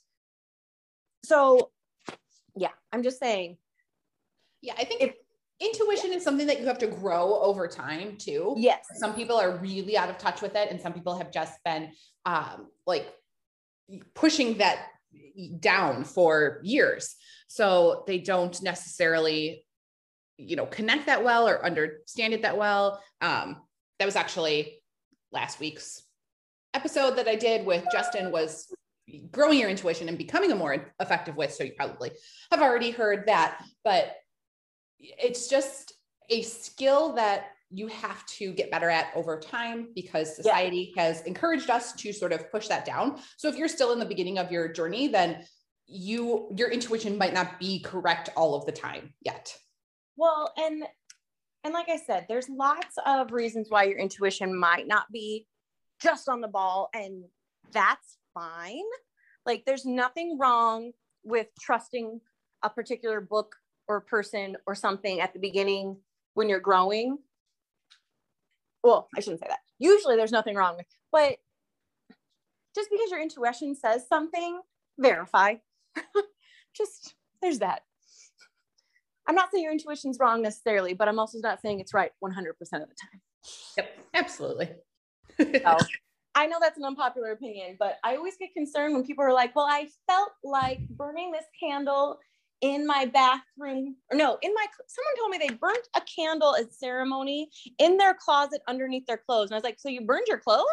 [1.25, 1.71] So
[2.55, 3.57] yeah, I'm just saying.
[4.62, 5.14] Yeah, I think if
[5.61, 8.55] intuition is something that you have to grow over time too.
[8.57, 8.85] Yes.
[8.97, 11.92] Some people are really out of touch with it, and some people have just been
[12.25, 13.12] um, like
[14.14, 14.88] pushing that
[15.61, 17.16] down for years.
[17.49, 19.64] So they don't necessarily,
[20.37, 23.03] you know, connect that well or understand it that well.
[23.21, 23.57] Um,
[23.99, 24.83] that was actually
[25.33, 26.03] last week's
[26.75, 28.71] episode that I did with Justin was
[29.31, 31.53] growing your intuition and becoming a more effective with.
[31.53, 32.11] So you probably
[32.51, 34.12] have already heard that, but
[34.98, 35.92] it's just
[36.30, 41.02] a skill that you have to get better at over time because society yeah.
[41.02, 43.18] has encouraged us to sort of push that down.
[43.37, 45.44] So if you're still in the beginning of your journey, then
[45.87, 49.56] you your intuition might not be correct all of the time yet.
[50.16, 50.85] Well, and
[51.64, 55.46] and like I said, there's lots of reasons why your intuition might not be
[56.00, 57.24] just on the ball and
[57.72, 58.85] that's fine.
[59.44, 60.92] Like there's nothing wrong
[61.24, 62.20] with trusting
[62.62, 63.56] a particular book
[63.88, 65.96] or person or something at the beginning
[66.35, 67.18] when you're growing.
[68.83, 69.61] Well, I shouldn't say that.
[69.79, 71.37] Usually there's nothing wrong with, but
[72.75, 74.61] just because your intuition says something,
[74.99, 75.55] verify.
[76.77, 77.83] just there's that.
[79.27, 82.51] I'm not saying your intuition's wrong necessarily, but I'm also not saying it's right 100%
[82.51, 83.20] of the time.
[83.77, 84.70] Yep, absolutely.
[85.38, 85.79] so,
[86.37, 89.57] I know that's an unpopular opinion, but I always get concerned when people are like,
[89.57, 92.19] well, I felt like burning this candle
[92.63, 96.73] in my bathroom or no in my someone told me they burnt a candle at
[96.73, 97.48] ceremony
[97.79, 99.50] in their closet underneath their clothes.
[99.50, 100.65] And i was like so you burned your clothes?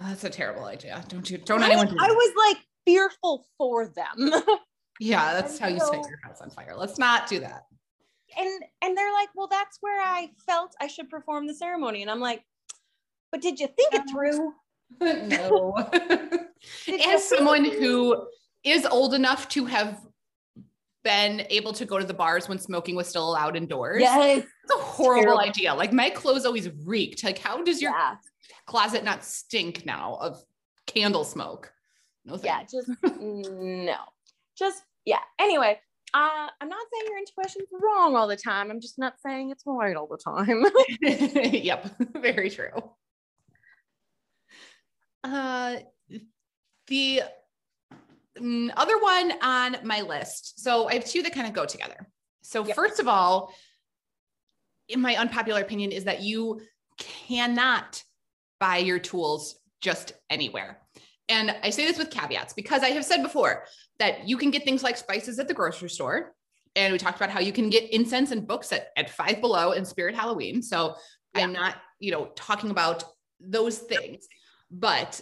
[0.00, 1.02] Oh, that's a terrible idea.
[1.08, 4.32] Don't you don't I, anyone do i was like fearful for them.
[5.00, 6.74] Yeah that's and how you set your house on fire.
[6.76, 7.66] Let's not do that.
[8.36, 12.02] And and they're like well that's where i felt i should perform the ceremony.
[12.02, 12.42] And i'm like
[13.30, 14.52] but did you think it through?
[15.00, 15.74] Um, no.
[17.06, 18.26] As someone who
[18.64, 20.00] is old enough to have
[21.04, 24.00] been able to go to the bars when smoking was still allowed indoors.
[24.02, 24.44] Yes.
[24.44, 25.74] It's a horrible idea.
[25.74, 27.24] Like my clothes always reeked.
[27.24, 28.16] Like, how does your Yeah.
[28.66, 30.42] closet not stink now of
[30.86, 31.72] candle smoke?
[32.24, 32.62] No Yeah.
[32.62, 32.90] Just
[33.20, 33.96] no.
[34.56, 35.20] Just yeah.
[35.38, 35.80] Anyway,
[36.14, 38.70] uh, I'm not saying your intuition's wrong all the time.
[38.70, 40.64] I'm just not saying it's right all the time.
[41.54, 41.86] yep,
[42.16, 42.70] very true.
[45.24, 45.76] Uh,
[46.86, 47.22] the
[48.76, 50.62] other one on my list.
[50.62, 52.08] So I have two that kind of go together.
[52.42, 52.76] So Yep.
[52.76, 53.52] first of all,
[54.88, 56.60] in my unpopular opinion, is that you
[56.98, 58.02] cannot
[58.58, 60.80] buy your tools just anywhere.
[61.28, 63.64] And I say this with caveats because I have said before
[63.98, 66.34] that you can get things like spices at the grocery store.
[66.74, 69.72] And we talked about how you can get incense and books at, at five below
[69.72, 70.62] and spirit Halloween.
[70.62, 70.94] So
[71.34, 73.04] I'm not, you know, talking about
[73.40, 74.26] those things,
[74.70, 75.20] but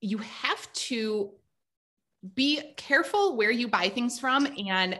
[0.00, 1.32] you have to
[2.34, 4.98] be careful where you buy things from and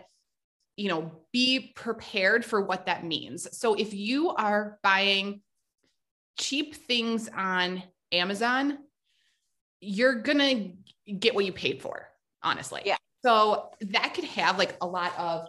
[0.77, 3.59] you know be prepared for what that means.
[3.59, 5.41] So if you are buying
[6.39, 8.79] cheap things on amazon
[9.81, 10.71] you're gonna
[11.19, 12.09] get what you paid for
[12.43, 12.83] honestly.
[12.85, 12.97] Yeah.
[13.25, 15.49] so that could have like a lot of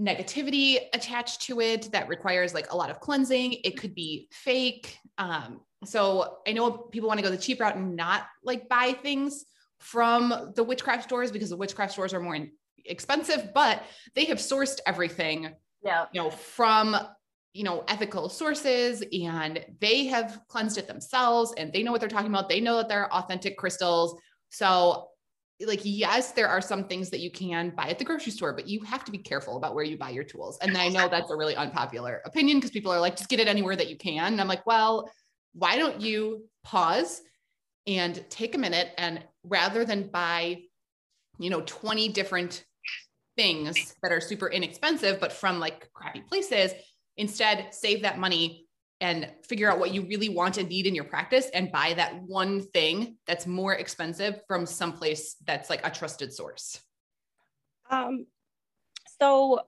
[0.00, 3.54] negativity attached to it that requires like a lot of cleansing.
[3.64, 4.96] It could be fake.
[5.18, 8.92] Um so i know people want to go the cheap route and not like buy
[9.02, 9.46] things
[9.80, 12.52] from the witchcraft stores because the witchcraft stores are more in-
[12.84, 13.82] expensive, but
[14.14, 15.50] they have sourced everything,
[15.82, 16.06] yeah.
[16.12, 16.96] you know, from
[17.52, 22.08] you know ethical sources and they have cleansed it themselves and they know what they're
[22.08, 22.48] talking about.
[22.48, 24.20] They know that they're authentic crystals.
[24.50, 25.08] So
[25.66, 28.68] like yes, there are some things that you can buy at the grocery store, but
[28.68, 30.58] you have to be careful about where you buy your tools.
[30.62, 33.48] And I know that's a really unpopular opinion because people are like, just get it
[33.48, 34.32] anywhere that you can.
[34.32, 35.10] And I'm like, well,
[35.52, 37.20] why don't you pause
[37.86, 40.62] and take a minute and rather than buy,
[41.38, 42.64] you know, 20 different
[43.36, 46.72] things that are super inexpensive, but from like crappy places,
[47.16, 48.66] instead save that money
[49.00, 52.22] and figure out what you really want and need in your practice and buy that
[52.22, 56.78] one thing that's more expensive from someplace that's like a trusted source.
[57.90, 58.26] Um,
[59.18, 59.60] so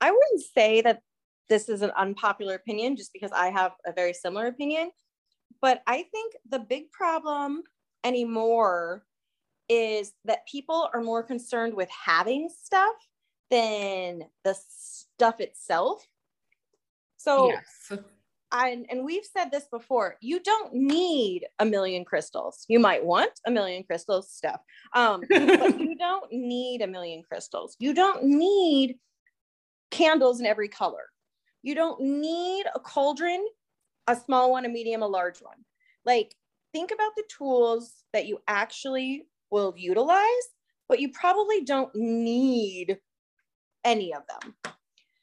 [0.00, 1.00] I wouldn't say that
[1.48, 4.90] this is an unpopular opinion just because I have a very similar opinion.
[5.60, 7.62] But I think the big problem
[8.04, 9.04] anymore
[9.68, 12.94] is that people are more concerned with having stuff
[13.50, 16.06] than the stuff itself.
[17.16, 18.00] So yes.
[18.52, 23.30] I, and we've said this before you don't need a million crystals you might want
[23.46, 24.60] a million crystals stuff
[24.94, 28.98] um, but you don't need a million crystals you don't need
[29.90, 31.04] candles in every color
[31.62, 33.46] you don't need a cauldron
[34.06, 35.64] a small one a medium a large one
[36.04, 36.34] like
[36.72, 40.48] think about the tools that you actually will utilize
[40.88, 42.98] but you probably don't need
[43.84, 44.54] any of them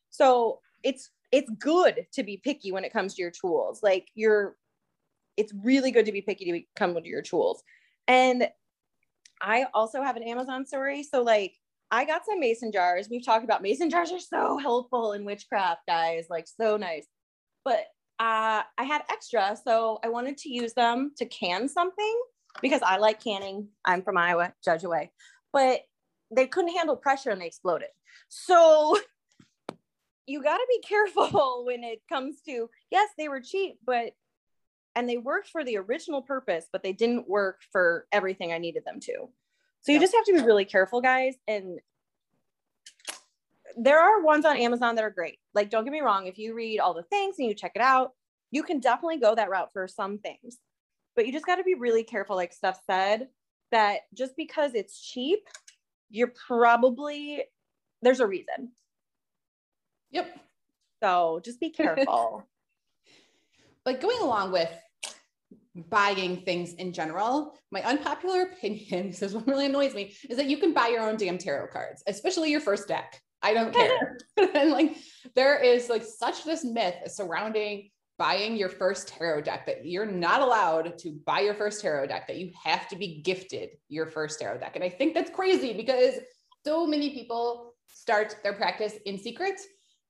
[0.10, 3.82] so it's it's good to be picky when it comes to your tools.
[3.84, 4.56] Like you're,
[5.38, 7.64] it's really good to be picky to come with your tools.
[8.08, 8.50] And
[9.42, 11.04] I also have an Amazon story.
[11.04, 11.54] So like
[11.92, 13.08] I got some mason jars.
[13.10, 16.26] We've talked about mason jars are so helpful in witchcraft, guys.
[16.30, 17.08] Like so nice.
[17.64, 17.86] But
[18.20, 22.22] uh, I had extra, so I wanted to use them to can something
[22.62, 23.70] because I like canning.
[23.86, 25.12] I'm from Iowa, judge away.
[25.54, 25.82] But
[26.30, 27.88] they couldn't handle pressure and they exploded.
[28.28, 28.98] So
[30.30, 34.14] you got to be careful when it comes to yes they were cheap but
[34.96, 38.84] and they worked for the original purpose but they didn't work for everything i needed
[38.86, 39.28] them to
[39.82, 41.80] so you just have to be really careful guys and
[43.84, 46.54] there are ones on amazon that are great like don't get me wrong if you
[46.54, 48.12] read all the things and you check it out
[48.52, 50.58] you can definitely go that route for some things
[51.16, 53.28] but you just got to be really careful like Steph said
[53.72, 55.48] that just because it's cheap
[56.10, 57.44] you're probably
[58.02, 58.72] there's a reason
[60.12, 60.40] Yep.
[61.02, 62.46] so just be careful.
[63.86, 64.72] Like going along with
[65.90, 70.48] buying things in general, my unpopular opinion, this is what really annoys me, is that
[70.48, 73.22] you can buy your own damn tarot cards, especially your first deck.
[73.42, 74.18] I don't care.
[74.56, 74.98] and like
[75.36, 80.42] there is like such this myth surrounding buying your first tarot deck that you're not
[80.42, 84.40] allowed to buy your first tarot deck, that you have to be gifted your first
[84.40, 84.76] tarot deck.
[84.76, 86.16] And I think that's crazy because
[86.66, 89.60] so many people start their practice in secret.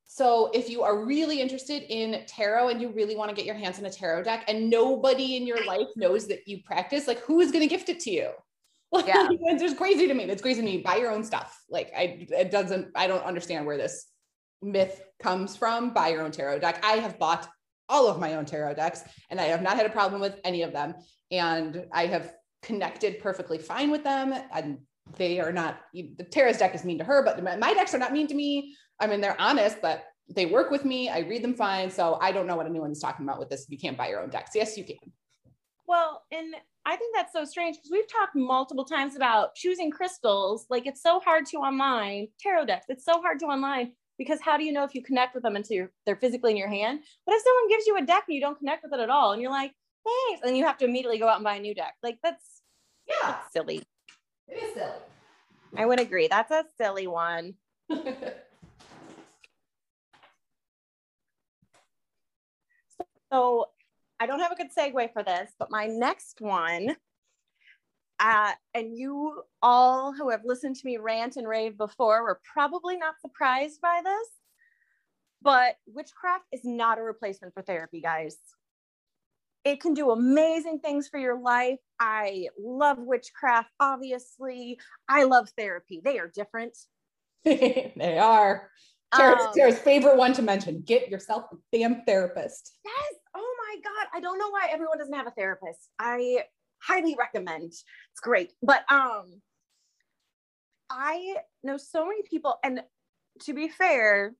[0.07, 3.53] So if you are really interested in tarot and you really want to get your
[3.53, 7.19] hands on a tarot deck and nobody in your life knows that you practice, like
[7.19, 8.31] who is going to gift it to you?
[8.91, 9.27] Like, Yeah.
[9.29, 10.25] it's just crazy to me.
[10.25, 10.77] That's crazy to me.
[10.79, 11.59] Buy your own stuff.
[11.69, 14.07] Like I, it doesn't, I don't understand where this
[14.61, 15.93] myth comes from.
[15.93, 16.83] Buy your own tarot deck.
[16.83, 17.47] I have bought
[17.87, 20.63] all of my own tarot decks and I have not had a problem with any
[20.63, 20.95] of them.
[21.31, 22.33] And I have
[22.63, 24.33] connected perfectly fine with them.
[24.51, 24.79] And
[25.17, 28.11] they are not the Tara's deck is mean to her, but my decks are not
[28.13, 28.75] mean to me.
[28.99, 31.09] I mean, they're honest, but they work with me.
[31.09, 31.89] I read them fine.
[31.89, 33.65] So I don't know what anyone's talking about with this.
[33.69, 34.51] You can't buy your own decks.
[34.55, 34.97] Yes, you can.
[35.89, 36.53] Well, and
[36.85, 40.67] I think that's so strange because we've talked multiple times about choosing crystals.
[40.69, 42.85] Like it's so hard to online tarot decks.
[42.89, 45.55] It's so hard to online because how do you know if you connect with them
[45.55, 46.99] until they're physically in your hand?
[47.25, 49.31] But if someone gives you a deck and you don't connect with it at all,
[49.31, 49.73] and you're like,
[50.05, 52.61] thanks, and you have to immediately go out and buy a new deck, like that's
[53.07, 53.81] yeah, that's silly.
[54.47, 54.93] It is silly.
[55.75, 56.27] I would agree.
[56.27, 57.55] That's a silly one.
[63.33, 63.69] so
[64.19, 66.95] I don't have a good segue for this, but my next one,
[68.19, 72.97] uh, and you all who have listened to me rant and rave before were probably
[72.97, 74.27] not surprised by this,
[75.41, 78.37] but witchcraft is not a replacement for therapy, guys.
[79.63, 81.79] It can do amazing things for your life.
[81.99, 84.79] I love witchcraft, obviously.
[85.07, 86.01] I love therapy.
[86.03, 86.77] They are different.
[87.45, 88.69] they are.
[89.15, 92.77] Tara's, um, Tara's favorite one to mention get yourself a damn therapist.
[92.85, 93.18] Yes.
[93.69, 94.07] My God.
[94.13, 95.89] I don't know why everyone doesn't have a therapist.
[95.99, 96.45] I
[96.79, 97.71] highly recommend.
[97.71, 98.53] It's great.
[98.63, 99.41] But um
[100.89, 102.81] I know so many people, and
[103.41, 104.33] to be fair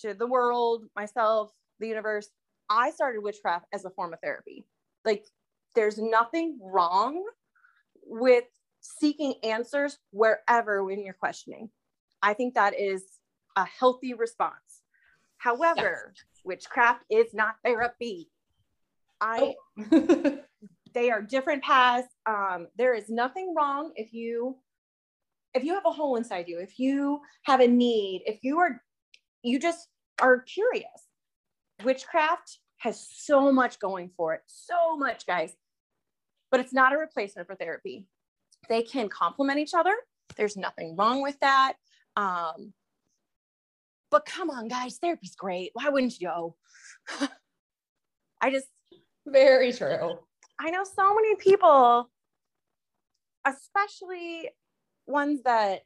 [0.00, 2.28] to the world, myself, the universe,
[2.68, 4.66] I started witchcraft as a form of therapy.
[5.06, 5.24] Like,
[5.74, 7.24] there's nothing wrong
[8.04, 8.44] with
[8.80, 11.70] seeking answers wherever when you're questioning.
[12.22, 13.04] I think that is
[13.56, 14.82] a healthy response.
[15.38, 16.24] However, yes.
[16.44, 18.28] witchcraft is not therapy.
[19.20, 19.54] I
[19.92, 20.38] oh.
[20.94, 22.08] they are different paths.
[22.26, 24.56] Um, there is nothing wrong if you
[25.54, 28.82] if you have a hole inside you, if you have a need, if you are
[29.42, 29.88] you just
[30.20, 31.06] are curious
[31.84, 35.52] witchcraft has so much going for it, so much, guys.
[36.50, 38.06] But it's not a replacement for therapy.
[38.68, 39.94] They can complement each other.
[40.36, 41.74] There's nothing wrong with that.
[42.16, 42.72] Um,
[44.10, 45.70] but come on, guys, therapy's great.
[45.74, 46.56] Why wouldn't you go?
[48.40, 48.66] I just
[49.26, 50.18] very true.
[50.58, 52.10] I know so many people,
[53.44, 54.50] especially
[55.06, 55.82] ones that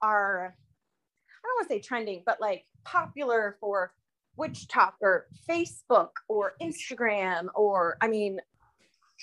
[0.00, 3.92] are, I don't want to say trending, but like popular for
[4.38, 8.40] WitchTok or Facebook or Instagram or I mean,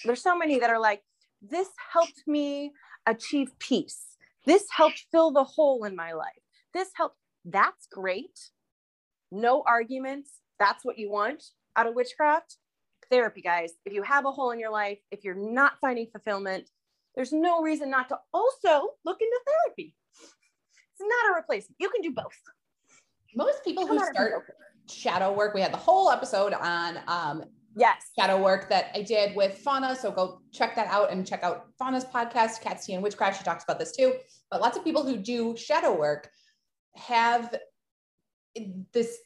[0.04, 1.02] there's so many that are like,
[1.42, 2.74] this helped me
[3.06, 4.18] achieve peace.
[4.46, 6.30] This helped fill the hole in my life.
[6.74, 7.18] This helped.
[7.46, 8.50] That's great.
[9.32, 10.32] No arguments.
[10.60, 11.44] That's what you want
[11.76, 12.58] out of witchcraft.
[13.10, 13.74] Therapy, guys.
[13.86, 16.70] If you have a hole in your life, if you're not finding fulfillment,
[17.16, 19.96] there's no reason not to also look into therapy.
[20.12, 21.78] It's not a replacement.
[21.80, 22.38] You can do both.
[23.36, 24.46] Most people who start
[24.90, 25.54] shadow work.
[25.54, 27.44] We had the whole episode on um,
[27.76, 29.96] yes shadow work that I did with Fauna.
[29.96, 33.38] So go check that out and check out Fauna's podcast, Cat's Tea and Witchcraft.
[33.38, 34.14] She talks about this too.
[34.50, 36.30] But lots of people who do shadow work
[36.96, 37.56] have
[38.94, 39.18] this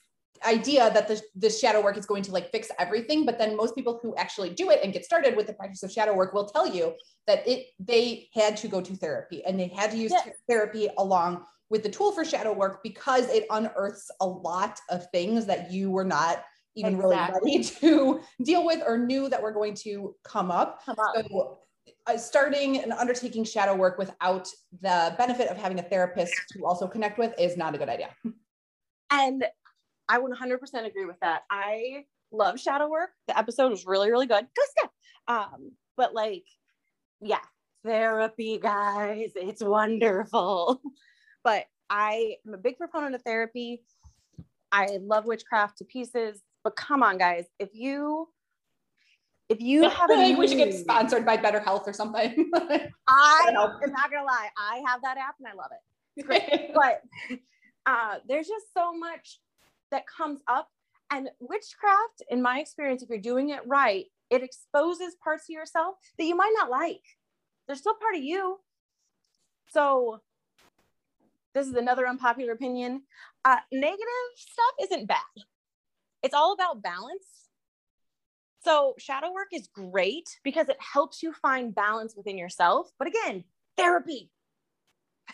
[0.45, 3.75] idea that the, the shadow work is going to like fix everything but then most
[3.75, 6.45] people who actually do it and get started with the practice of shadow work will
[6.45, 6.93] tell you
[7.27, 10.29] that it they had to go to therapy and they had to use yes.
[10.47, 15.45] therapy along with the tool for shadow work because it unearths a lot of things
[15.45, 16.43] that you were not
[16.75, 17.39] even exactly.
[17.43, 20.83] really ready to deal with or knew that were going to come up.
[20.85, 21.25] Come up.
[21.29, 21.59] So,
[22.07, 24.47] uh, starting and undertaking shadow work without
[24.81, 28.09] the benefit of having a therapist to also connect with is not a good idea.
[29.11, 29.43] And
[30.09, 31.43] I would 100% agree with that.
[31.49, 33.11] I love shadow work.
[33.27, 34.45] The episode was really, really good.
[34.55, 34.91] Go Steph.
[35.27, 36.45] Um, but like,
[37.21, 37.41] yeah,
[37.85, 40.81] therapy, guys, it's wonderful.
[41.41, 43.81] But I am a big proponent of therapy.
[44.73, 46.41] I love witchcraft to pieces.
[46.65, 48.27] But come on, guys, if you
[49.47, 52.51] if you have like we should get sponsored by BetterHelp or something.
[53.07, 55.79] I am not gonna lie, I have that app and I love it.
[56.17, 56.71] It's great.
[56.75, 57.01] but
[57.85, 59.39] uh, there's just so much
[59.91, 60.69] that comes up.
[61.11, 65.95] And witchcraft, in my experience, if you're doing it right, it exposes parts of yourself
[66.17, 67.01] that you might not like.
[67.67, 68.59] They're still part of you.
[69.71, 70.21] So
[71.53, 73.03] this is another unpopular opinion.
[73.43, 75.17] Uh, negative stuff isn't bad.
[76.21, 77.25] It's all about balance.
[78.63, 82.91] So, shadow work is great because it helps you find balance within yourself.
[82.99, 83.45] But again,
[83.77, 84.29] therapy.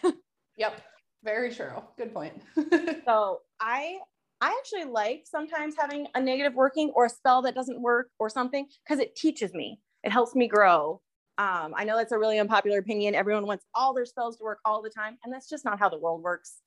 [0.57, 0.79] yep,
[1.23, 1.81] very true.
[1.97, 2.39] Good point.
[3.05, 3.97] so, I
[4.45, 8.29] I actually like sometimes having a negative working or a spell that doesn't work or
[8.29, 9.79] something because it teaches me.
[10.03, 11.01] It helps me grow.
[11.39, 13.15] Um, I know that's a really unpopular opinion.
[13.15, 15.89] Everyone wants all their spells to work all the time, and that's just not how
[15.89, 16.57] the world works.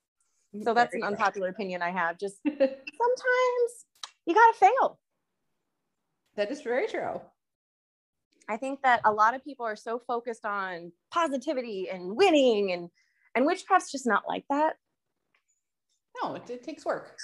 [0.64, 2.18] So that's an unpopular opinion I have.
[2.18, 2.74] Just sometimes
[4.26, 4.98] you gotta fail.
[6.34, 7.20] That is very true.
[8.48, 12.90] I think that a lot of people are so focused on positivity and winning and
[13.36, 14.74] and witchcraft's just not like that.
[16.20, 17.16] No, it, it takes work.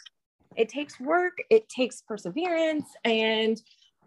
[0.57, 3.61] It takes work, it takes perseverance and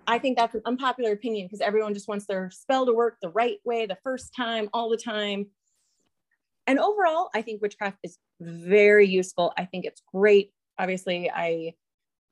[0.09, 3.29] I think that's an unpopular opinion because everyone just wants their spell to work the
[3.29, 5.47] right way the first time, all the time.
[6.65, 9.53] And overall, I think witchcraft is very useful.
[9.57, 10.51] I think it's great.
[10.79, 11.73] Obviously, I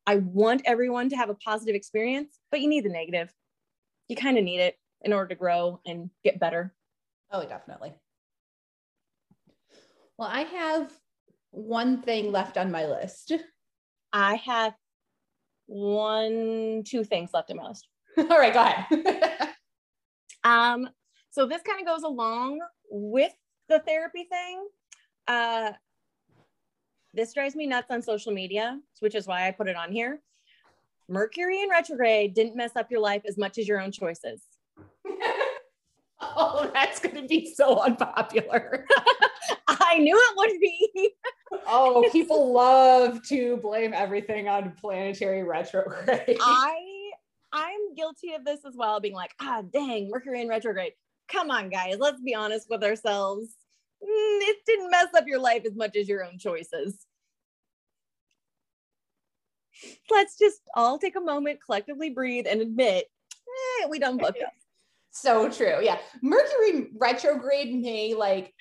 [0.07, 3.34] I want everyone to have a positive experience, but you need the negative.
[4.07, 6.74] You kind of need it in order to grow and get better.
[7.32, 7.93] Oh, definitely.
[10.18, 10.93] Well, I have
[11.51, 13.34] one thing left on my list.
[14.16, 14.74] I have
[15.66, 17.89] one, two things left on my list.
[18.18, 19.49] All right, go ahead.
[20.45, 20.89] um,
[21.32, 23.34] so this kind of goes along with
[23.68, 24.68] the therapy thing.
[25.28, 25.74] Uh,
[27.13, 30.22] this drives me nuts on social media, which is why I put it on here.
[31.09, 34.43] Mercury in retrograde didn't mess up your life as much as your own choices.
[36.22, 38.86] oh, that's going to be so unpopular.
[39.68, 41.11] I knew it would be.
[41.68, 46.38] oh, people love to blame everything on planetary retrograde.
[46.41, 47.11] I
[47.53, 50.93] I'm guilty of this as well, being like, ah, dang, Mercury in retrograde.
[51.30, 53.55] Come on, guys, let's be honest with ourselves.
[54.03, 57.05] Mm, it didn't mess up your life as much as your own choices.
[60.11, 63.05] Let's just all take a moment, collectively breathe, and admit
[63.82, 64.53] eh, we done fucked up.
[65.16, 65.78] So true.
[65.82, 65.97] Yeah.
[66.22, 68.53] Mercury retrograde may like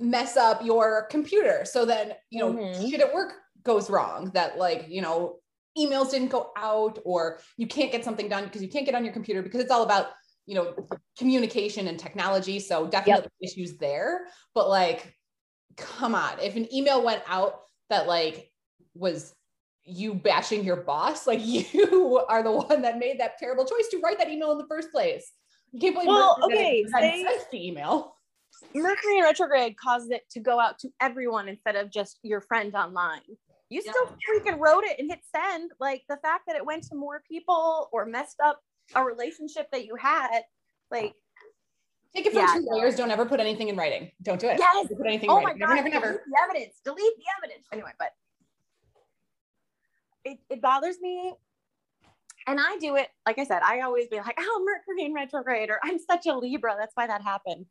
[0.00, 1.64] mess up your computer.
[1.64, 2.88] So then, you know, mm-hmm.
[2.88, 5.36] shit at work goes wrong that like, you know,
[5.78, 9.04] emails didn't go out or you can't get something done because you can't get on
[9.04, 10.08] your computer because it's all about,
[10.44, 10.74] you know,
[11.16, 12.58] communication and technology.
[12.58, 13.52] So definitely yep.
[13.52, 14.22] issues there.
[14.56, 15.16] But like,
[15.76, 18.50] come on, if an email went out that like
[18.94, 19.32] was
[19.84, 24.00] you bashing your boss, like you are the one that made that terrible choice to
[24.00, 25.30] write that email in the first place.
[25.72, 28.16] You can't believe well, okay, they, the email.
[28.74, 32.74] Mercury in retrograde caused it to go out to everyone instead of just your friend
[32.74, 33.22] online.
[33.70, 33.92] You yeah.
[33.92, 35.72] still freaking wrote it and hit send.
[35.80, 38.60] Like the fact that it went to more people or messed up
[38.94, 40.42] a relationship that you had,
[40.90, 41.14] like
[42.14, 42.94] Take it from yeah, two lawyers.
[42.96, 44.10] Don't ever put anything in writing.
[44.22, 44.58] Don't do it.
[44.58, 44.86] Yes.
[44.88, 45.60] Don't put anything oh in writing.
[45.60, 45.74] My God.
[45.76, 46.12] Never, never, never.
[46.12, 46.80] Delete the evidence.
[46.84, 47.66] Delete the evidence.
[47.72, 48.08] Anyway, but
[50.24, 51.32] it, it bothers me.
[52.46, 55.70] And I do it, like I said, I always be like, oh, Mercury in retrograde,
[55.70, 56.74] or I'm such a Libra.
[56.78, 57.66] That's why that happened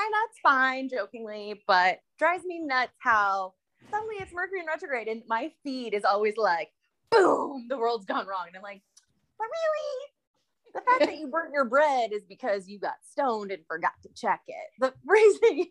[0.00, 3.54] and that's fine jokingly, but drives me nuts how
[3.90, 6.68] suddenly it's Mercury in retrograde and my feed is always like,
[7.10, 8.46] boom, the world's gone wrong.
[8.46, 8.82] And I'm like,
[9.38, 10.06] but really?
[10.72, 14.08] The fact that you burnt your bread is because you got stoned and forgot to
[14.14, 14.66] check it.
[14.78, 15.66] The reason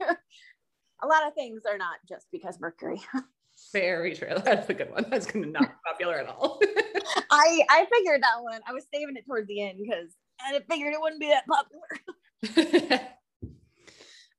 [1.02, 3.02] a lot of things are not just because Mercury.
[3.72, 4.36] Very true.
[4.44, 5.06] That's a good one.
[5.10, 6.60] That's gonna not be popular at all.
[7.32, 8.62] I I figured that one.
[8.68, 10.10] I was saving it towards the end because
[10.42, 13.00] I figured it wouldn't be that popular.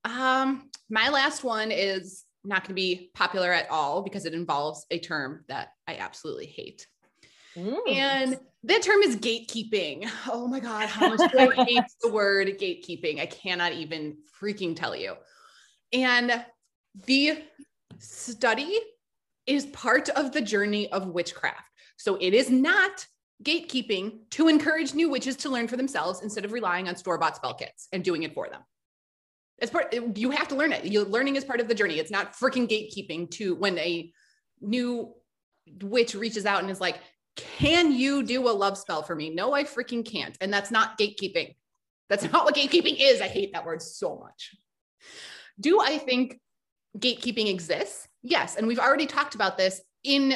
[0.04, 4.86] Um, my last one is not going to be popular at all because it involves
[4.90, 6.86] a term that I absolutely hate.
[7.56, 7.76] Mm.
[7.88, 10.10] And that term is gatekeeping.
[10.28, 13.20] Oh my God, how much do I hate the word gatekeeping?
[13.20, 15.16] I cannot even freaking tell you.
[15.92, 16.44] And
[17.06, 17.42] the
[17.98, 18.78] study
[19.46, 21.68] is part of the journey of witchcraft.
[21.96, 23.06] So it is not
[23.42, 27.36] gatekeeping to encourage new witches to learn for themselves instead of relying on store bought
[27.36, 28.60] spell kits and doing it for them.
[29.58, 30.84] It's part you have to learn it.
[30.84, 31.98] You learning is part of the journey.
[31.98, 34.12] It's not freaking gatekeeping to when a
[34.60, 35.14] new
[35.82, 36.98] witch reaches out and is like,
[37.36, 40.36] "Can you do a love spell for me?" No, I freaking can't.
[40.40, 41.56] And that's not gatekeeping.
[42.08, 43.20] That's not what gatekeeping is.
[43.20, 44.54] I hate that word so much.
[45.58, 46.40] Do I think
[46.98, 48.08] gatekeeping exists?
[48.22, 50.34] Yes, and we've already talked about this in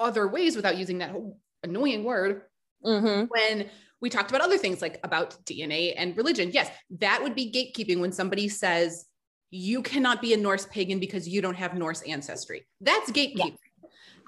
[0.00, 1.14] other ways without using that
[1.62, 2.42] annoying word.
[2.84, 3.24] Mm-hmm.
[3.28, 3.70] When
[4.04, 6.50] we talked about other things like about DNA and religion.
[6.52, 9.06] Yes, that would be gatekeeping when somebody says
[9.50, 12.66] you cannot be a Norse pagan because you don't have Norse ancestry.
[12.82, 13.36] That's gatekeeping.
[13.36, 13.63] Yeah.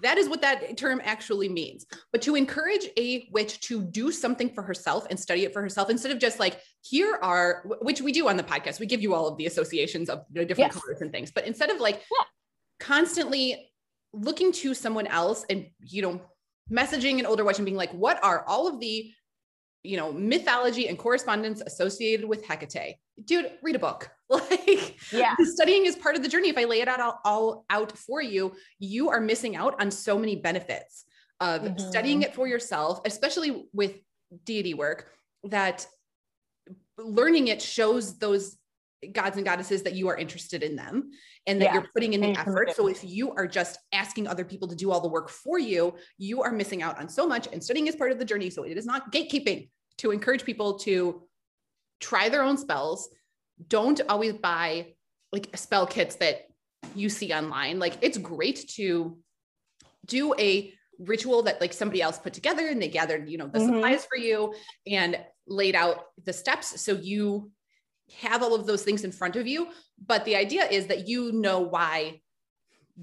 [0.02, 1.86] That is what that term actually means.
[2.12, 5.90] But to encourage a witch to do something for herself and study it for herself
[5.90, 9.14] instead of just like, here are, which we do on the podcast, we give you
[9.14, 10.82] all of the associations of the different yes.
[10.82, 11.30] colors and things.
[11.30, 12.24] But instead of like yeah.
[12.80, 13.70] constantly
[14.12, 16.20] looking to someone else and, you know,
[16.70, 19.12] messaging an older witch and being like, what are all of the
[19.86, 22.96] you know, mythology and correspondence associated with Hecate.
[23.24, 24.10] Dude, read a book.
[24.28, 26.48] Like, yeah, studying is part of the journey.
[26.48, 29.88] If I lay it out all, all out for you, you are missing out on
[29.88, 31.04] so many benefits
[31.38, 31.78] of mm-hmm.
[31.78, 33.94] studying it for yourself, especially with
[34.44, 35.12] deity work,
[35.44, 35.86] that
[36.98, 38.58] learning it shows those
[39.12, 41.10] gods and goddesses that you are interested in them
[41.46, 41.74] and that yeah.
[41.74, 42.74] you're putting in the effort.
[42.74, 45.94] So if you are just asking other people to do all the work for you,
[46.18, 47.48] you are missing out on so much.
[47.52, 48.50] And studying is part of the journey.
[48.50, 49.68] So it is not gatekeeping
[49.98, 51.22] to encourage people to
[52.00, 53.08] try their own spells.
[53.68, 54.94] Don't always buy
[55.32, 56.46] like spell kits that
[56.94, 57.78] you see online.
[57.78, 59.18] Like it's great to
[60.06, 63.58] do a ritual that like somebody else put together and they gathered, you know, the
[63.58, 63.74] mm-hmm.
[63.74, 64.54] supplies for you
[64.86, 67.50] and laid out the steps so you
[68.20, 69.68] have all of those things in front of you.
[70.04, 72.20] But the idea is that you know why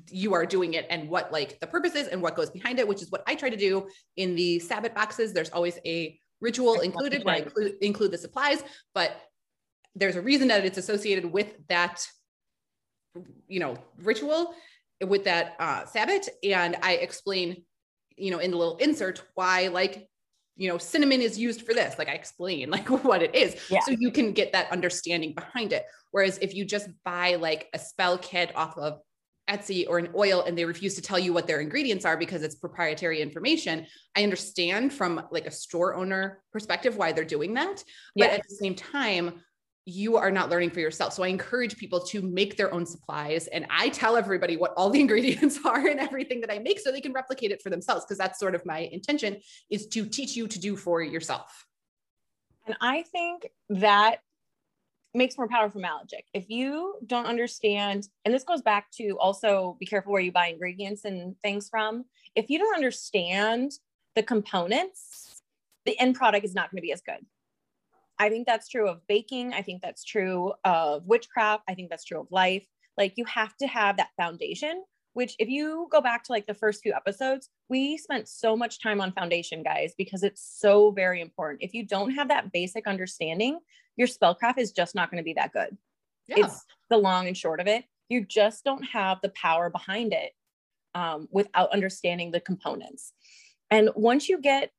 [0.09, 2.87] you are doing it and what like the purpose is and what goes behind it,
[2.87, 3.87] which is what I try to do
[4.17, 5.33] in the Sabbat boxes.
[5.33, 8.63] There's always a ritual included I include, include the supplies,
[8.93, 9.15] but
[9.95, 12.05] there's a reason that it's associated with that,
[13.47, 14.53] you know, ritual
[15.05, 16.29] with that uh, Sabbat.
[16.43, 17.63] And I explain,
[18.17, 20.07] you know, in the little insert why like
[20.55, 21.97] you know cinnamon is used for this.
[21.97, 23.55] Like i explain like what it is.
[23.69, 23.81] Yeah.
[23.81, 25.85] so you can get that understanding behind it.
[26.11, 28.99] Whereas if you just buy like a spell kit off of
[29.49, 32.43] Etsy or an oil and they refuse to tell you what their ingredients are because
[32.43, 33.85] it's proprietary information,
[34.15, 37.83] I understand from like a store owner perspective why they're doing that.
[38.15, 39.41] But at the same time,
[39.85, 41.13] you are not learning for yourself.
[41.13, 44.89] So I encourage people to make their own supplies and I tell everybody what all
[44.89, 48.05] the ingredients are and everything that I make so they can replicate it for themselves
[48.05, 49.37] because that's sort of my intention
[49.69, 51.65] is to teach you to do for yourself.
[52.65, 54.19] And I think that
[55.13, 56.25] makes more powerful magic.
[56.33, 60.47] If you don't understand, and this goes back to also be careful where you buy
[60.47, 62.05] ingredients and things from.
[62.35, 63.73] If you don't understand
[64.15, 65.41] the components,
[65.85, 67.25] the end product is not going to be as good.
[68.19, 69.53] I think that's true of baking.
[69.53, 71.63] I think that's true of witchcraft.
[71.67, 72.65] I think that's true of life.
[72.97, 74.83] Like you have to have that foundation,
[75.13, 78.81] which if you go back to like the first few episodes, we spent so much
[78.81, 81.63] time on foundation, guys, because it's so very important.
[81.63, 83.59] If you don't have that basic understanding,
[83.97, 85.77] your spellcraft is just not going to be that good.
[86.27, 86.45] Yeah.
[86.45, 87.85] It's the long and short of it.
[88.09, 90.31] You just don't have the power behind it
[90.95, 93.13] um, without understanding the components.
[93.71, 94.71] And once you get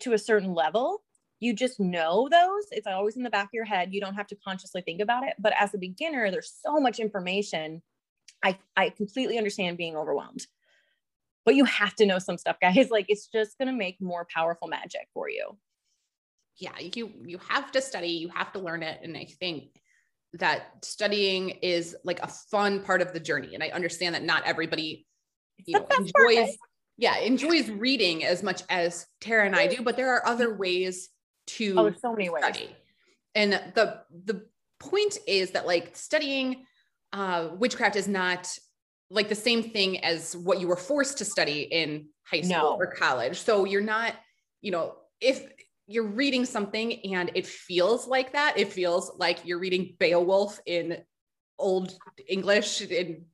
[0.00, 1.02] to a certain level,
[1.40, 2.64] you just know those.
[2.70, 3.92] It's always in the back of your head.
[3.92, 5.34] You don't have to consciously think about it.
[5.38, 7.82] But as a beginner, there's so much information.
[8.44, 10.46] I, I completely understand being overwhelmed.
[11.46, 12.88] But you have to know some stuff, guys.
[12.90, 15.56] Like it's just going to make more powerful magic for you
[16.56, 19.00] yeah, you you have to study, you have to learn it.
[19.02, 19.80] And I think
[20.34, 23.54] that studying is like a fun part of the journey.
[23.54, 25.06] And I understand that not everybody,
[25.64, 26.56] you know, enjoys,
[26.98, 31.08] yeah, enjoys reading as much as Tara and I do, but there are other ways
[31.46, 32.44] to oh, so many ways.
[32.44, 32.76] study.
[33.34, 34.46] And the the
[34.78, 36.64] point is that like studying
[37.12, 38.56] uh, witchcraft is not
[39.10, 42.76] like the same thing as what you were forced to study in high school no.
[42.76, 43.40] or college.
[43.40, 44.14] So you're not,
[44.60, 45.44] you know, if
[45.90, 48.56] you're reading something and it feels like that.
[48.56, 50.98] It feels like you're reading Beowulf in
[51.58, 53.24] old English in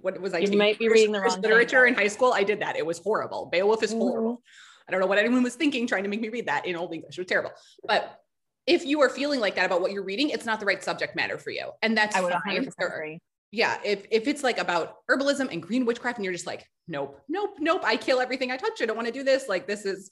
[0.00, 0.38] what was I?
[0.38, 1.94] You might be reading the wrong literature thing.
[1.94, 2.32] in high school.
[2.32, 2.76] I did that.
[2.76, 3.46] It was horrible.
[3.46, 4.32] Beowulf is horrible.
[4.32, 4.88] Mm-hmm.
[4.88, 6.92] I don't know what anyone was thinking trying to make me read that in old
[6.92, 7.16] English.
[7.16, 7.52] It was terrible.
[7.86, 8.18] But
[8.66, 11.14] if you are feeling like that about what you're reading, it's not the right subject
[11.14, 11.70] matter for you.
[11.80, 12.68] And that's I would fine.
[12.80, 13.20] agree.
[13.52, 17.20] Yeah, if if it's like about herbalism and green witchcraft, and you're just like, nope,
[17.28, 18.82] nope, nope, I kill everything I touch.
[18.82, 19.48] I don't want to do this.
[19.48, 20.10] Like this is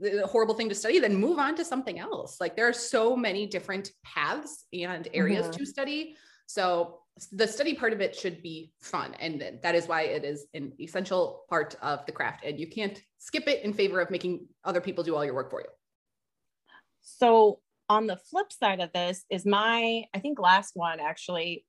[0.00, 2.40] the horrible thing to study, then move on to something else.
[2.40, 5.56] Like there are so many different paths and areas mm-hmm.
[5.56, 6.16] to study.
[6.46, 7.00] So
[7.32, 9.14] the study part of it should be fun.
[9.18, 12.44] And that is why it is an essential part of the craft.
[12.44, 15.50] And you can't skip it in favor of making other people do all your work
[15.50, 15.68] for you.
[17.00, 21.64] So on the flip side of this is my, I think last one actually,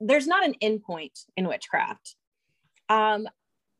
[0.00, 2.16] there's not an endpoint in witchcraft.
[2.88, 3.28] Um,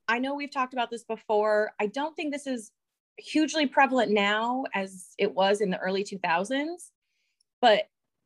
[0.09, 1.73] I know we've talked about this before.
[1.81, 2.71] I don't think this is
[3.19, 6.91] hugely prevalent now as it was in the early 2000s
[7.61, 7.85] but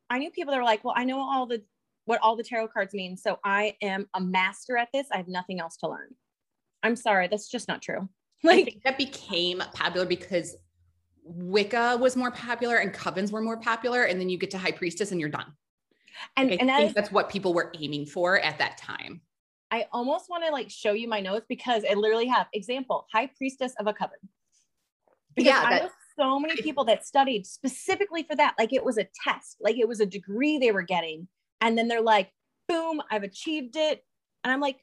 [0.09, 1.62] i knew people that were like well i know all the
[2.07, 5.07] what all the tarot cards mean so i am a master at this.
[5.12, 6.14] I have nothing else to learn.
[6.82, 8.09] I'm sorry that's just not true.
[8.43, 10.57] Like that became popular because
[11.24, 14.72] wicca was more popular and covens were more popular and then you get to high
[14.72, 15.53] priestess and you're done.
[16.38, 19.20] And, and I think that's what people were aiming for at that time.
[19.70, 23.26] I almost want to like show you my notes because I literally have example high
[23.26, 24.18] priestess of a coven
[25.35, 28.55] because yeah, I know so many people that studied specifically for that.
[28.59, 31.28] Like it was a test, like it was a degree they were getting.
[31.61, 32.31] And then they're like,
[32.68, 34.05] boom, I've achieved it.
[34.45, 34.78] And I'm like,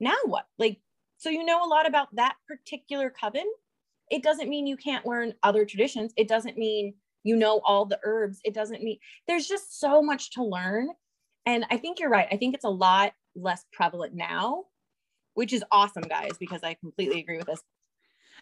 [0.00, 0.46] now what?
[0.58, 0.80] Like,
[1.18, 3.46] so you know a lot about that particular coven.
[4.10, 6.12] It doesn't mean you can't learn other traditions.
[6.16, 8.40] It doesn't mean you know all the herbs.
[8.44, 10.88] It doesn't mean there's just so much to learn.
[11.46, 12.28] And I think you're right.
[12.30, 14.64] I think it's a lot less prevalent now,
[15.34, 17.62] which is awesome, guys, because I completely agree with this.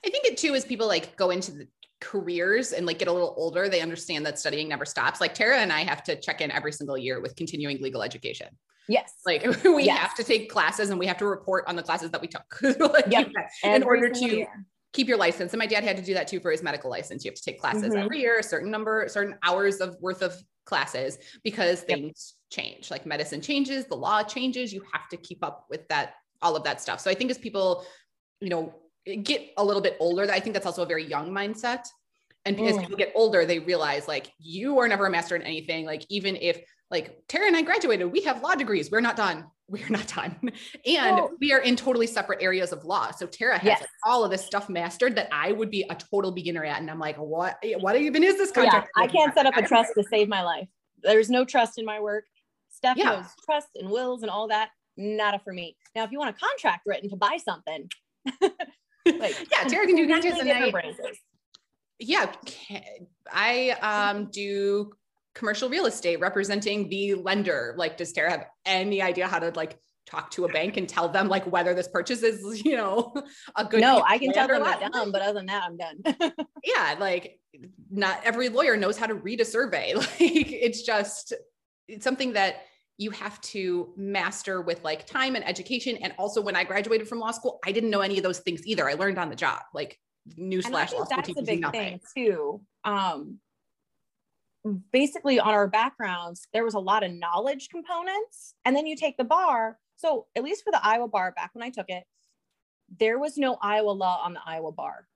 [0.05, 1.69] I think it too is people like go into the
[2.01, 5.21] careers and like get a little older, they understand that studying never stops.
[5.21, 8.49] Like Tara and I have to check in every single year with continuing legal education.
[8.89, 9.13] Yes.
[9.27, 9.99] Like we yes.
[9.99, 12.45] have to take classes and we have to report on the classes that we took
[12.81, 13.29] like, yep.
[13.63, 14.65] in order to year.
[14.95, 15.53] keep your license.
[15.53, 17.25] And my dad had to do that too for his medical license.
[17.25, 18.03] You have to take classes Mhm.
[18.05, 20.35] every year, a certain number, certain hours of worth of
[20.65, 21.99] classes because Yep.
[21.99, 22.91] things change.
[22.91, 24.73] Like medicine changes, the law changes.
[24.73, 27.01] You have to keep up with that, all of that stuff.
[27.01, 27.85] So I think as people,
[28.41, 28.75] you know,
[29.23, 31.87] get a little bit older, I think that's also a very young mindset.
[32.47, 32.81] And as Mm.
[32.83, 35.85] people get older, they realize like you are never a master in anything.
[35.85, 38.91] Like even if like Tara and I graduated, we have law degrees.
[38.91, 39.47] We're not done.
[39.71, 40.51] We're not done.
[40.85, 43.13] And we are in totally separate areas of law.
[43.13, 43.81] So Tara has Yes.
[43.83, 46.81] like, all of this stuff mastered that I would be a total beginner at.
[46.81, 48.89] And I'm like, what, what even is this contract?
[48.97, 49.03] Yeah?
[49.05, 50.67] I can't set up a trust to save my life.
[51.05, 52.25] There's no trust in my work.
[52.71, 53.05] Steph Yeah.
[53.11, 54.71] knows trust and wills and all that.
[54.97, 55.77] Not a for me.
[55.95, 57.89] Now, if you want a contract written to buy something,
[59.19, 61.19] like Yeah, Tara can do completely and I- branches.
[61.99, 62.33] yeah
[63.33, 64.91] i um do
[65.35, 69.79] commercial real estate representing the lender like does tara have any idea how to like
[70.07, 73.13] talk to a bank and tell them like whether this purchase is you know
[73.57, 76.03] a good No, I can tell them they're dumb, but other than that, I'm done.
[76.65, 77.39] yeah like
[77.91, 81.33] not every lawyer knows how to read a survey like it's just
[81.87, 82.63] it's something that
[83.01, 87.19] you have to master with like time and education and also when i graduated from
[87.19, 89.61] law school i didn't know any of those things either i learned on the job
[89.73, 89.99] like
[90.39, 92.61] newsflash law that's a big nothing thing too.
[92.85, 93.39] Um,
[94.93, 99.17] basically, on our backgrounds, there was a lot of knowledge components, and then you take
[99.17, 99.79] the bar.
[99.97, 102.05] So, at least for the Iowa bar, back when I took it,
[102.99, 105.07] there was no Iowa law on the Iowa bar.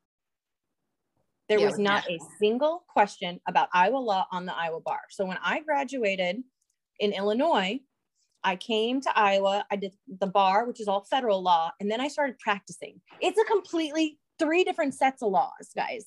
[1.48, 5.00] There Yeah, was not a single question about Iowa law on the Iowa bar.
[5.10, 6.42] So, when I graduated
[7.04, 7.80] in Illinois,
[8.42, 9.64] I came to Iowa.
[9.70, 13.00] I did the bar, which is all federal law, and then I started practicing.
[13.20, 16.06] It's a completely three different sets of laws, guys.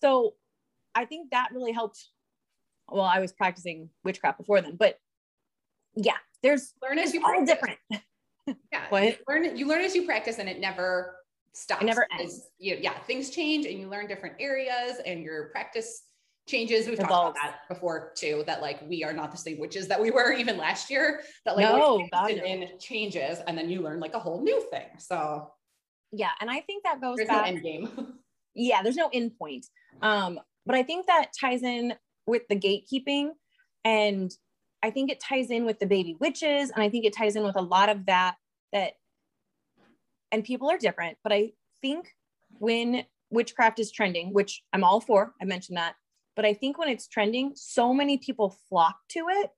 [0.00, 0.34] So
[0.94, 2.08] I think that really helped.
[2.88, 4.98] Well, I was practicing witchcraft before then, but
[5.94, 7.78] yeah, there's learn as you all different.
[8.72, 9.18] Yeah, What?
[9.28, 9.56] learn.
[9.56, 11.14] You learn as you practice, and it never
[11.52, 11.84] stops.
[11.84, 12.48] never ends.
[12.58, 16.04] You, yeah, things change, and you learn different areas, and your practice
[16.48, 16.86] changes.
[16.86, 18.44] We've talked about that before too.
[18.46, 21.22] That like we are not the same witches that we were even last year.
[21.44, 22.66] That like No, we're God, interested no.
[22.66, 24.86] in changes, and then you learn like a whole new thing.
[24.98, 25.50] So
[26.12, 27.48] Yeah, and I think that goes there's no back.
[27.48, 28.14] end game.
[28.54, 29.66] yeah, there's no end point.
[30.02, 31.94] Um, but I think that ties in
[32.26, 33.30] with the gatekeeping,
[33.84, 34.30] and
[34.82, 37.42] I think it ties in with the baby witches, and I think it ties in
[37.42, 38.36] with a lot of that.
[38.72, 38.92] That,
[40.32, 42.14] and people are different, but I think
[42.58, 45.94] when witchcraft is trending, which I'm all for, I mentioned that,
[46.40, 49.50] but I think when it's trending, so many people flock to it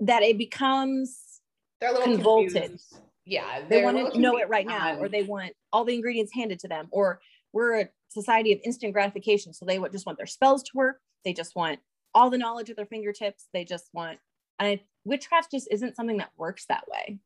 [0.00, 1.40] that it becomes
[1.80, 2.54] They're a little Convolted.
[2.54, 2.98] confused.
[3.24, 6.58] Yeah, they want to know it right now or they want all the ingredients handed
[6.58, 7.20] to them or
[7.52, 11.32] we're a society of instant gratification so they just want their spells to work they
[11.32, 11.78] just want
[12.16, 14.18] all the knowledge at their fingertips they just want
[14.58, 17.20] and I, witchcraft just isn't something that works that way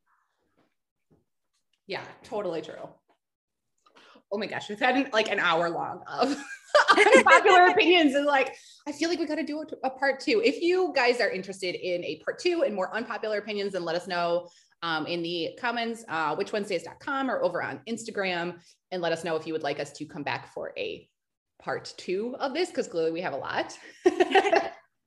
[1.86, 2.88] Yeah, totally true.
[4.30, 6.36] Oh my gosh, we've had an, like an hour long of
[7.06, 8.54] unpopular opinions, and like
[8.86, 10.42] I feel like we got to do a, a part two.
[10.44, 13.96] If you guys are interested in a part two and more unpopular opinions, then let
[13.96, 14.48] us know
[14.82, 18.58] um, in the comments, uh, witchwednesdays.com or over on Instagram,
[18.90, 21.08] and let us know if you would like us to come back for a
[21.60, 23.76] part two of this because clearly we have a lot.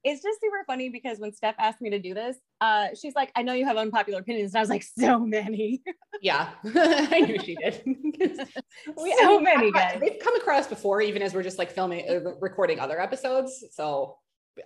[0.03, 3.31] it's just super funny because when steph asked me to do this uh, she's like
[3.35, 5.81] i know you have unpopular opinions and i was like so many
[6.21, 7.81] yeah, I knew she did.
[7.83, 9.97] we, so many guys.
[9.99, 13.63] They've come across before, even as we're just like filming, uh, recording other episodes.
[13.71, 14.17] So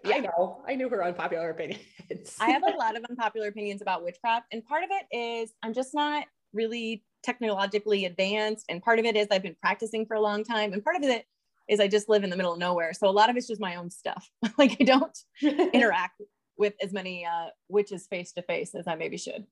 [0.05, 2.35] I know, I knew her unpopular opinions.
[2.41, 5.73] I have a lot of unpopular opinions about witchcraft, and part of it is I'm
[5.73, 10.21] just not really technologically advanced, and part of it is I've been practicing for a
[10.21, 11.25] long time, and part of it
[11.67, 12.93] is I just live in the middle of nowhere.
[12.93, 14.29] So a lot of it's just my own stuff.
[14.57, 16.21] like I don't interact
[16.57, 19.45] with as many uh, witches face to face as I maybe should.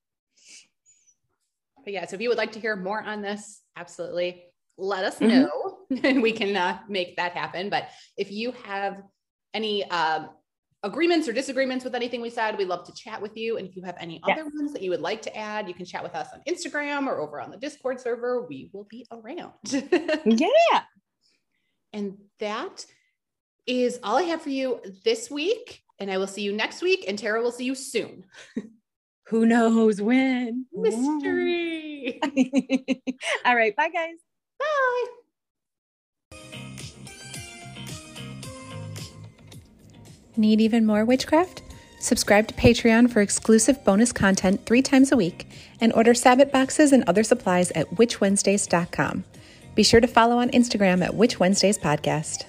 [1.84, 4.46] But yeah, so if you would like to hear more on this, absolutely
[4.78, 5.28] let us Mhm.
[5.42, 7.70] know and we can uh, make that happen.
[7.70, 9.02] But if you have
[9.54, 10.30] any um,
[10.84, 13.58] agreements or disagreements with anything we said, we love to chat with you.
[13.58, 14.40] And if you have any Yes.
[14.40, 17.06] other ones that you would like to add, you can chat with us on Instagram
[17.08, 18.46] or over on the Discord server.
[18.48, 19.52] We will be around.
[20.26, 20.84] Yeah.
[21.94, 22.86] And that
[23.66, 25.84] is all I have for you this week.
[26.00, 27.06] And I will see you next week.
[27.08, 28.26] And Tara will see you soon.
[29.28, 30.66] Who knows when?
[30.74, 32.20] Mystery.
[33.46, 33.74] All right.
[33.76, 34.18] Bye, guys.
[34.60, 35.06] Bye.
[40.36, 41.62] Need even more witchcraft?
[42.00, 45.48] Subscribe to Patreon for exclusive bonus content three times a week
[45.80, 49.24] and order Sabbath boxes and other supplies at witchwednesdays.com.
[49.76, 52.46] Be sure to follow on Instagram at Witch Wednesdays Podcast.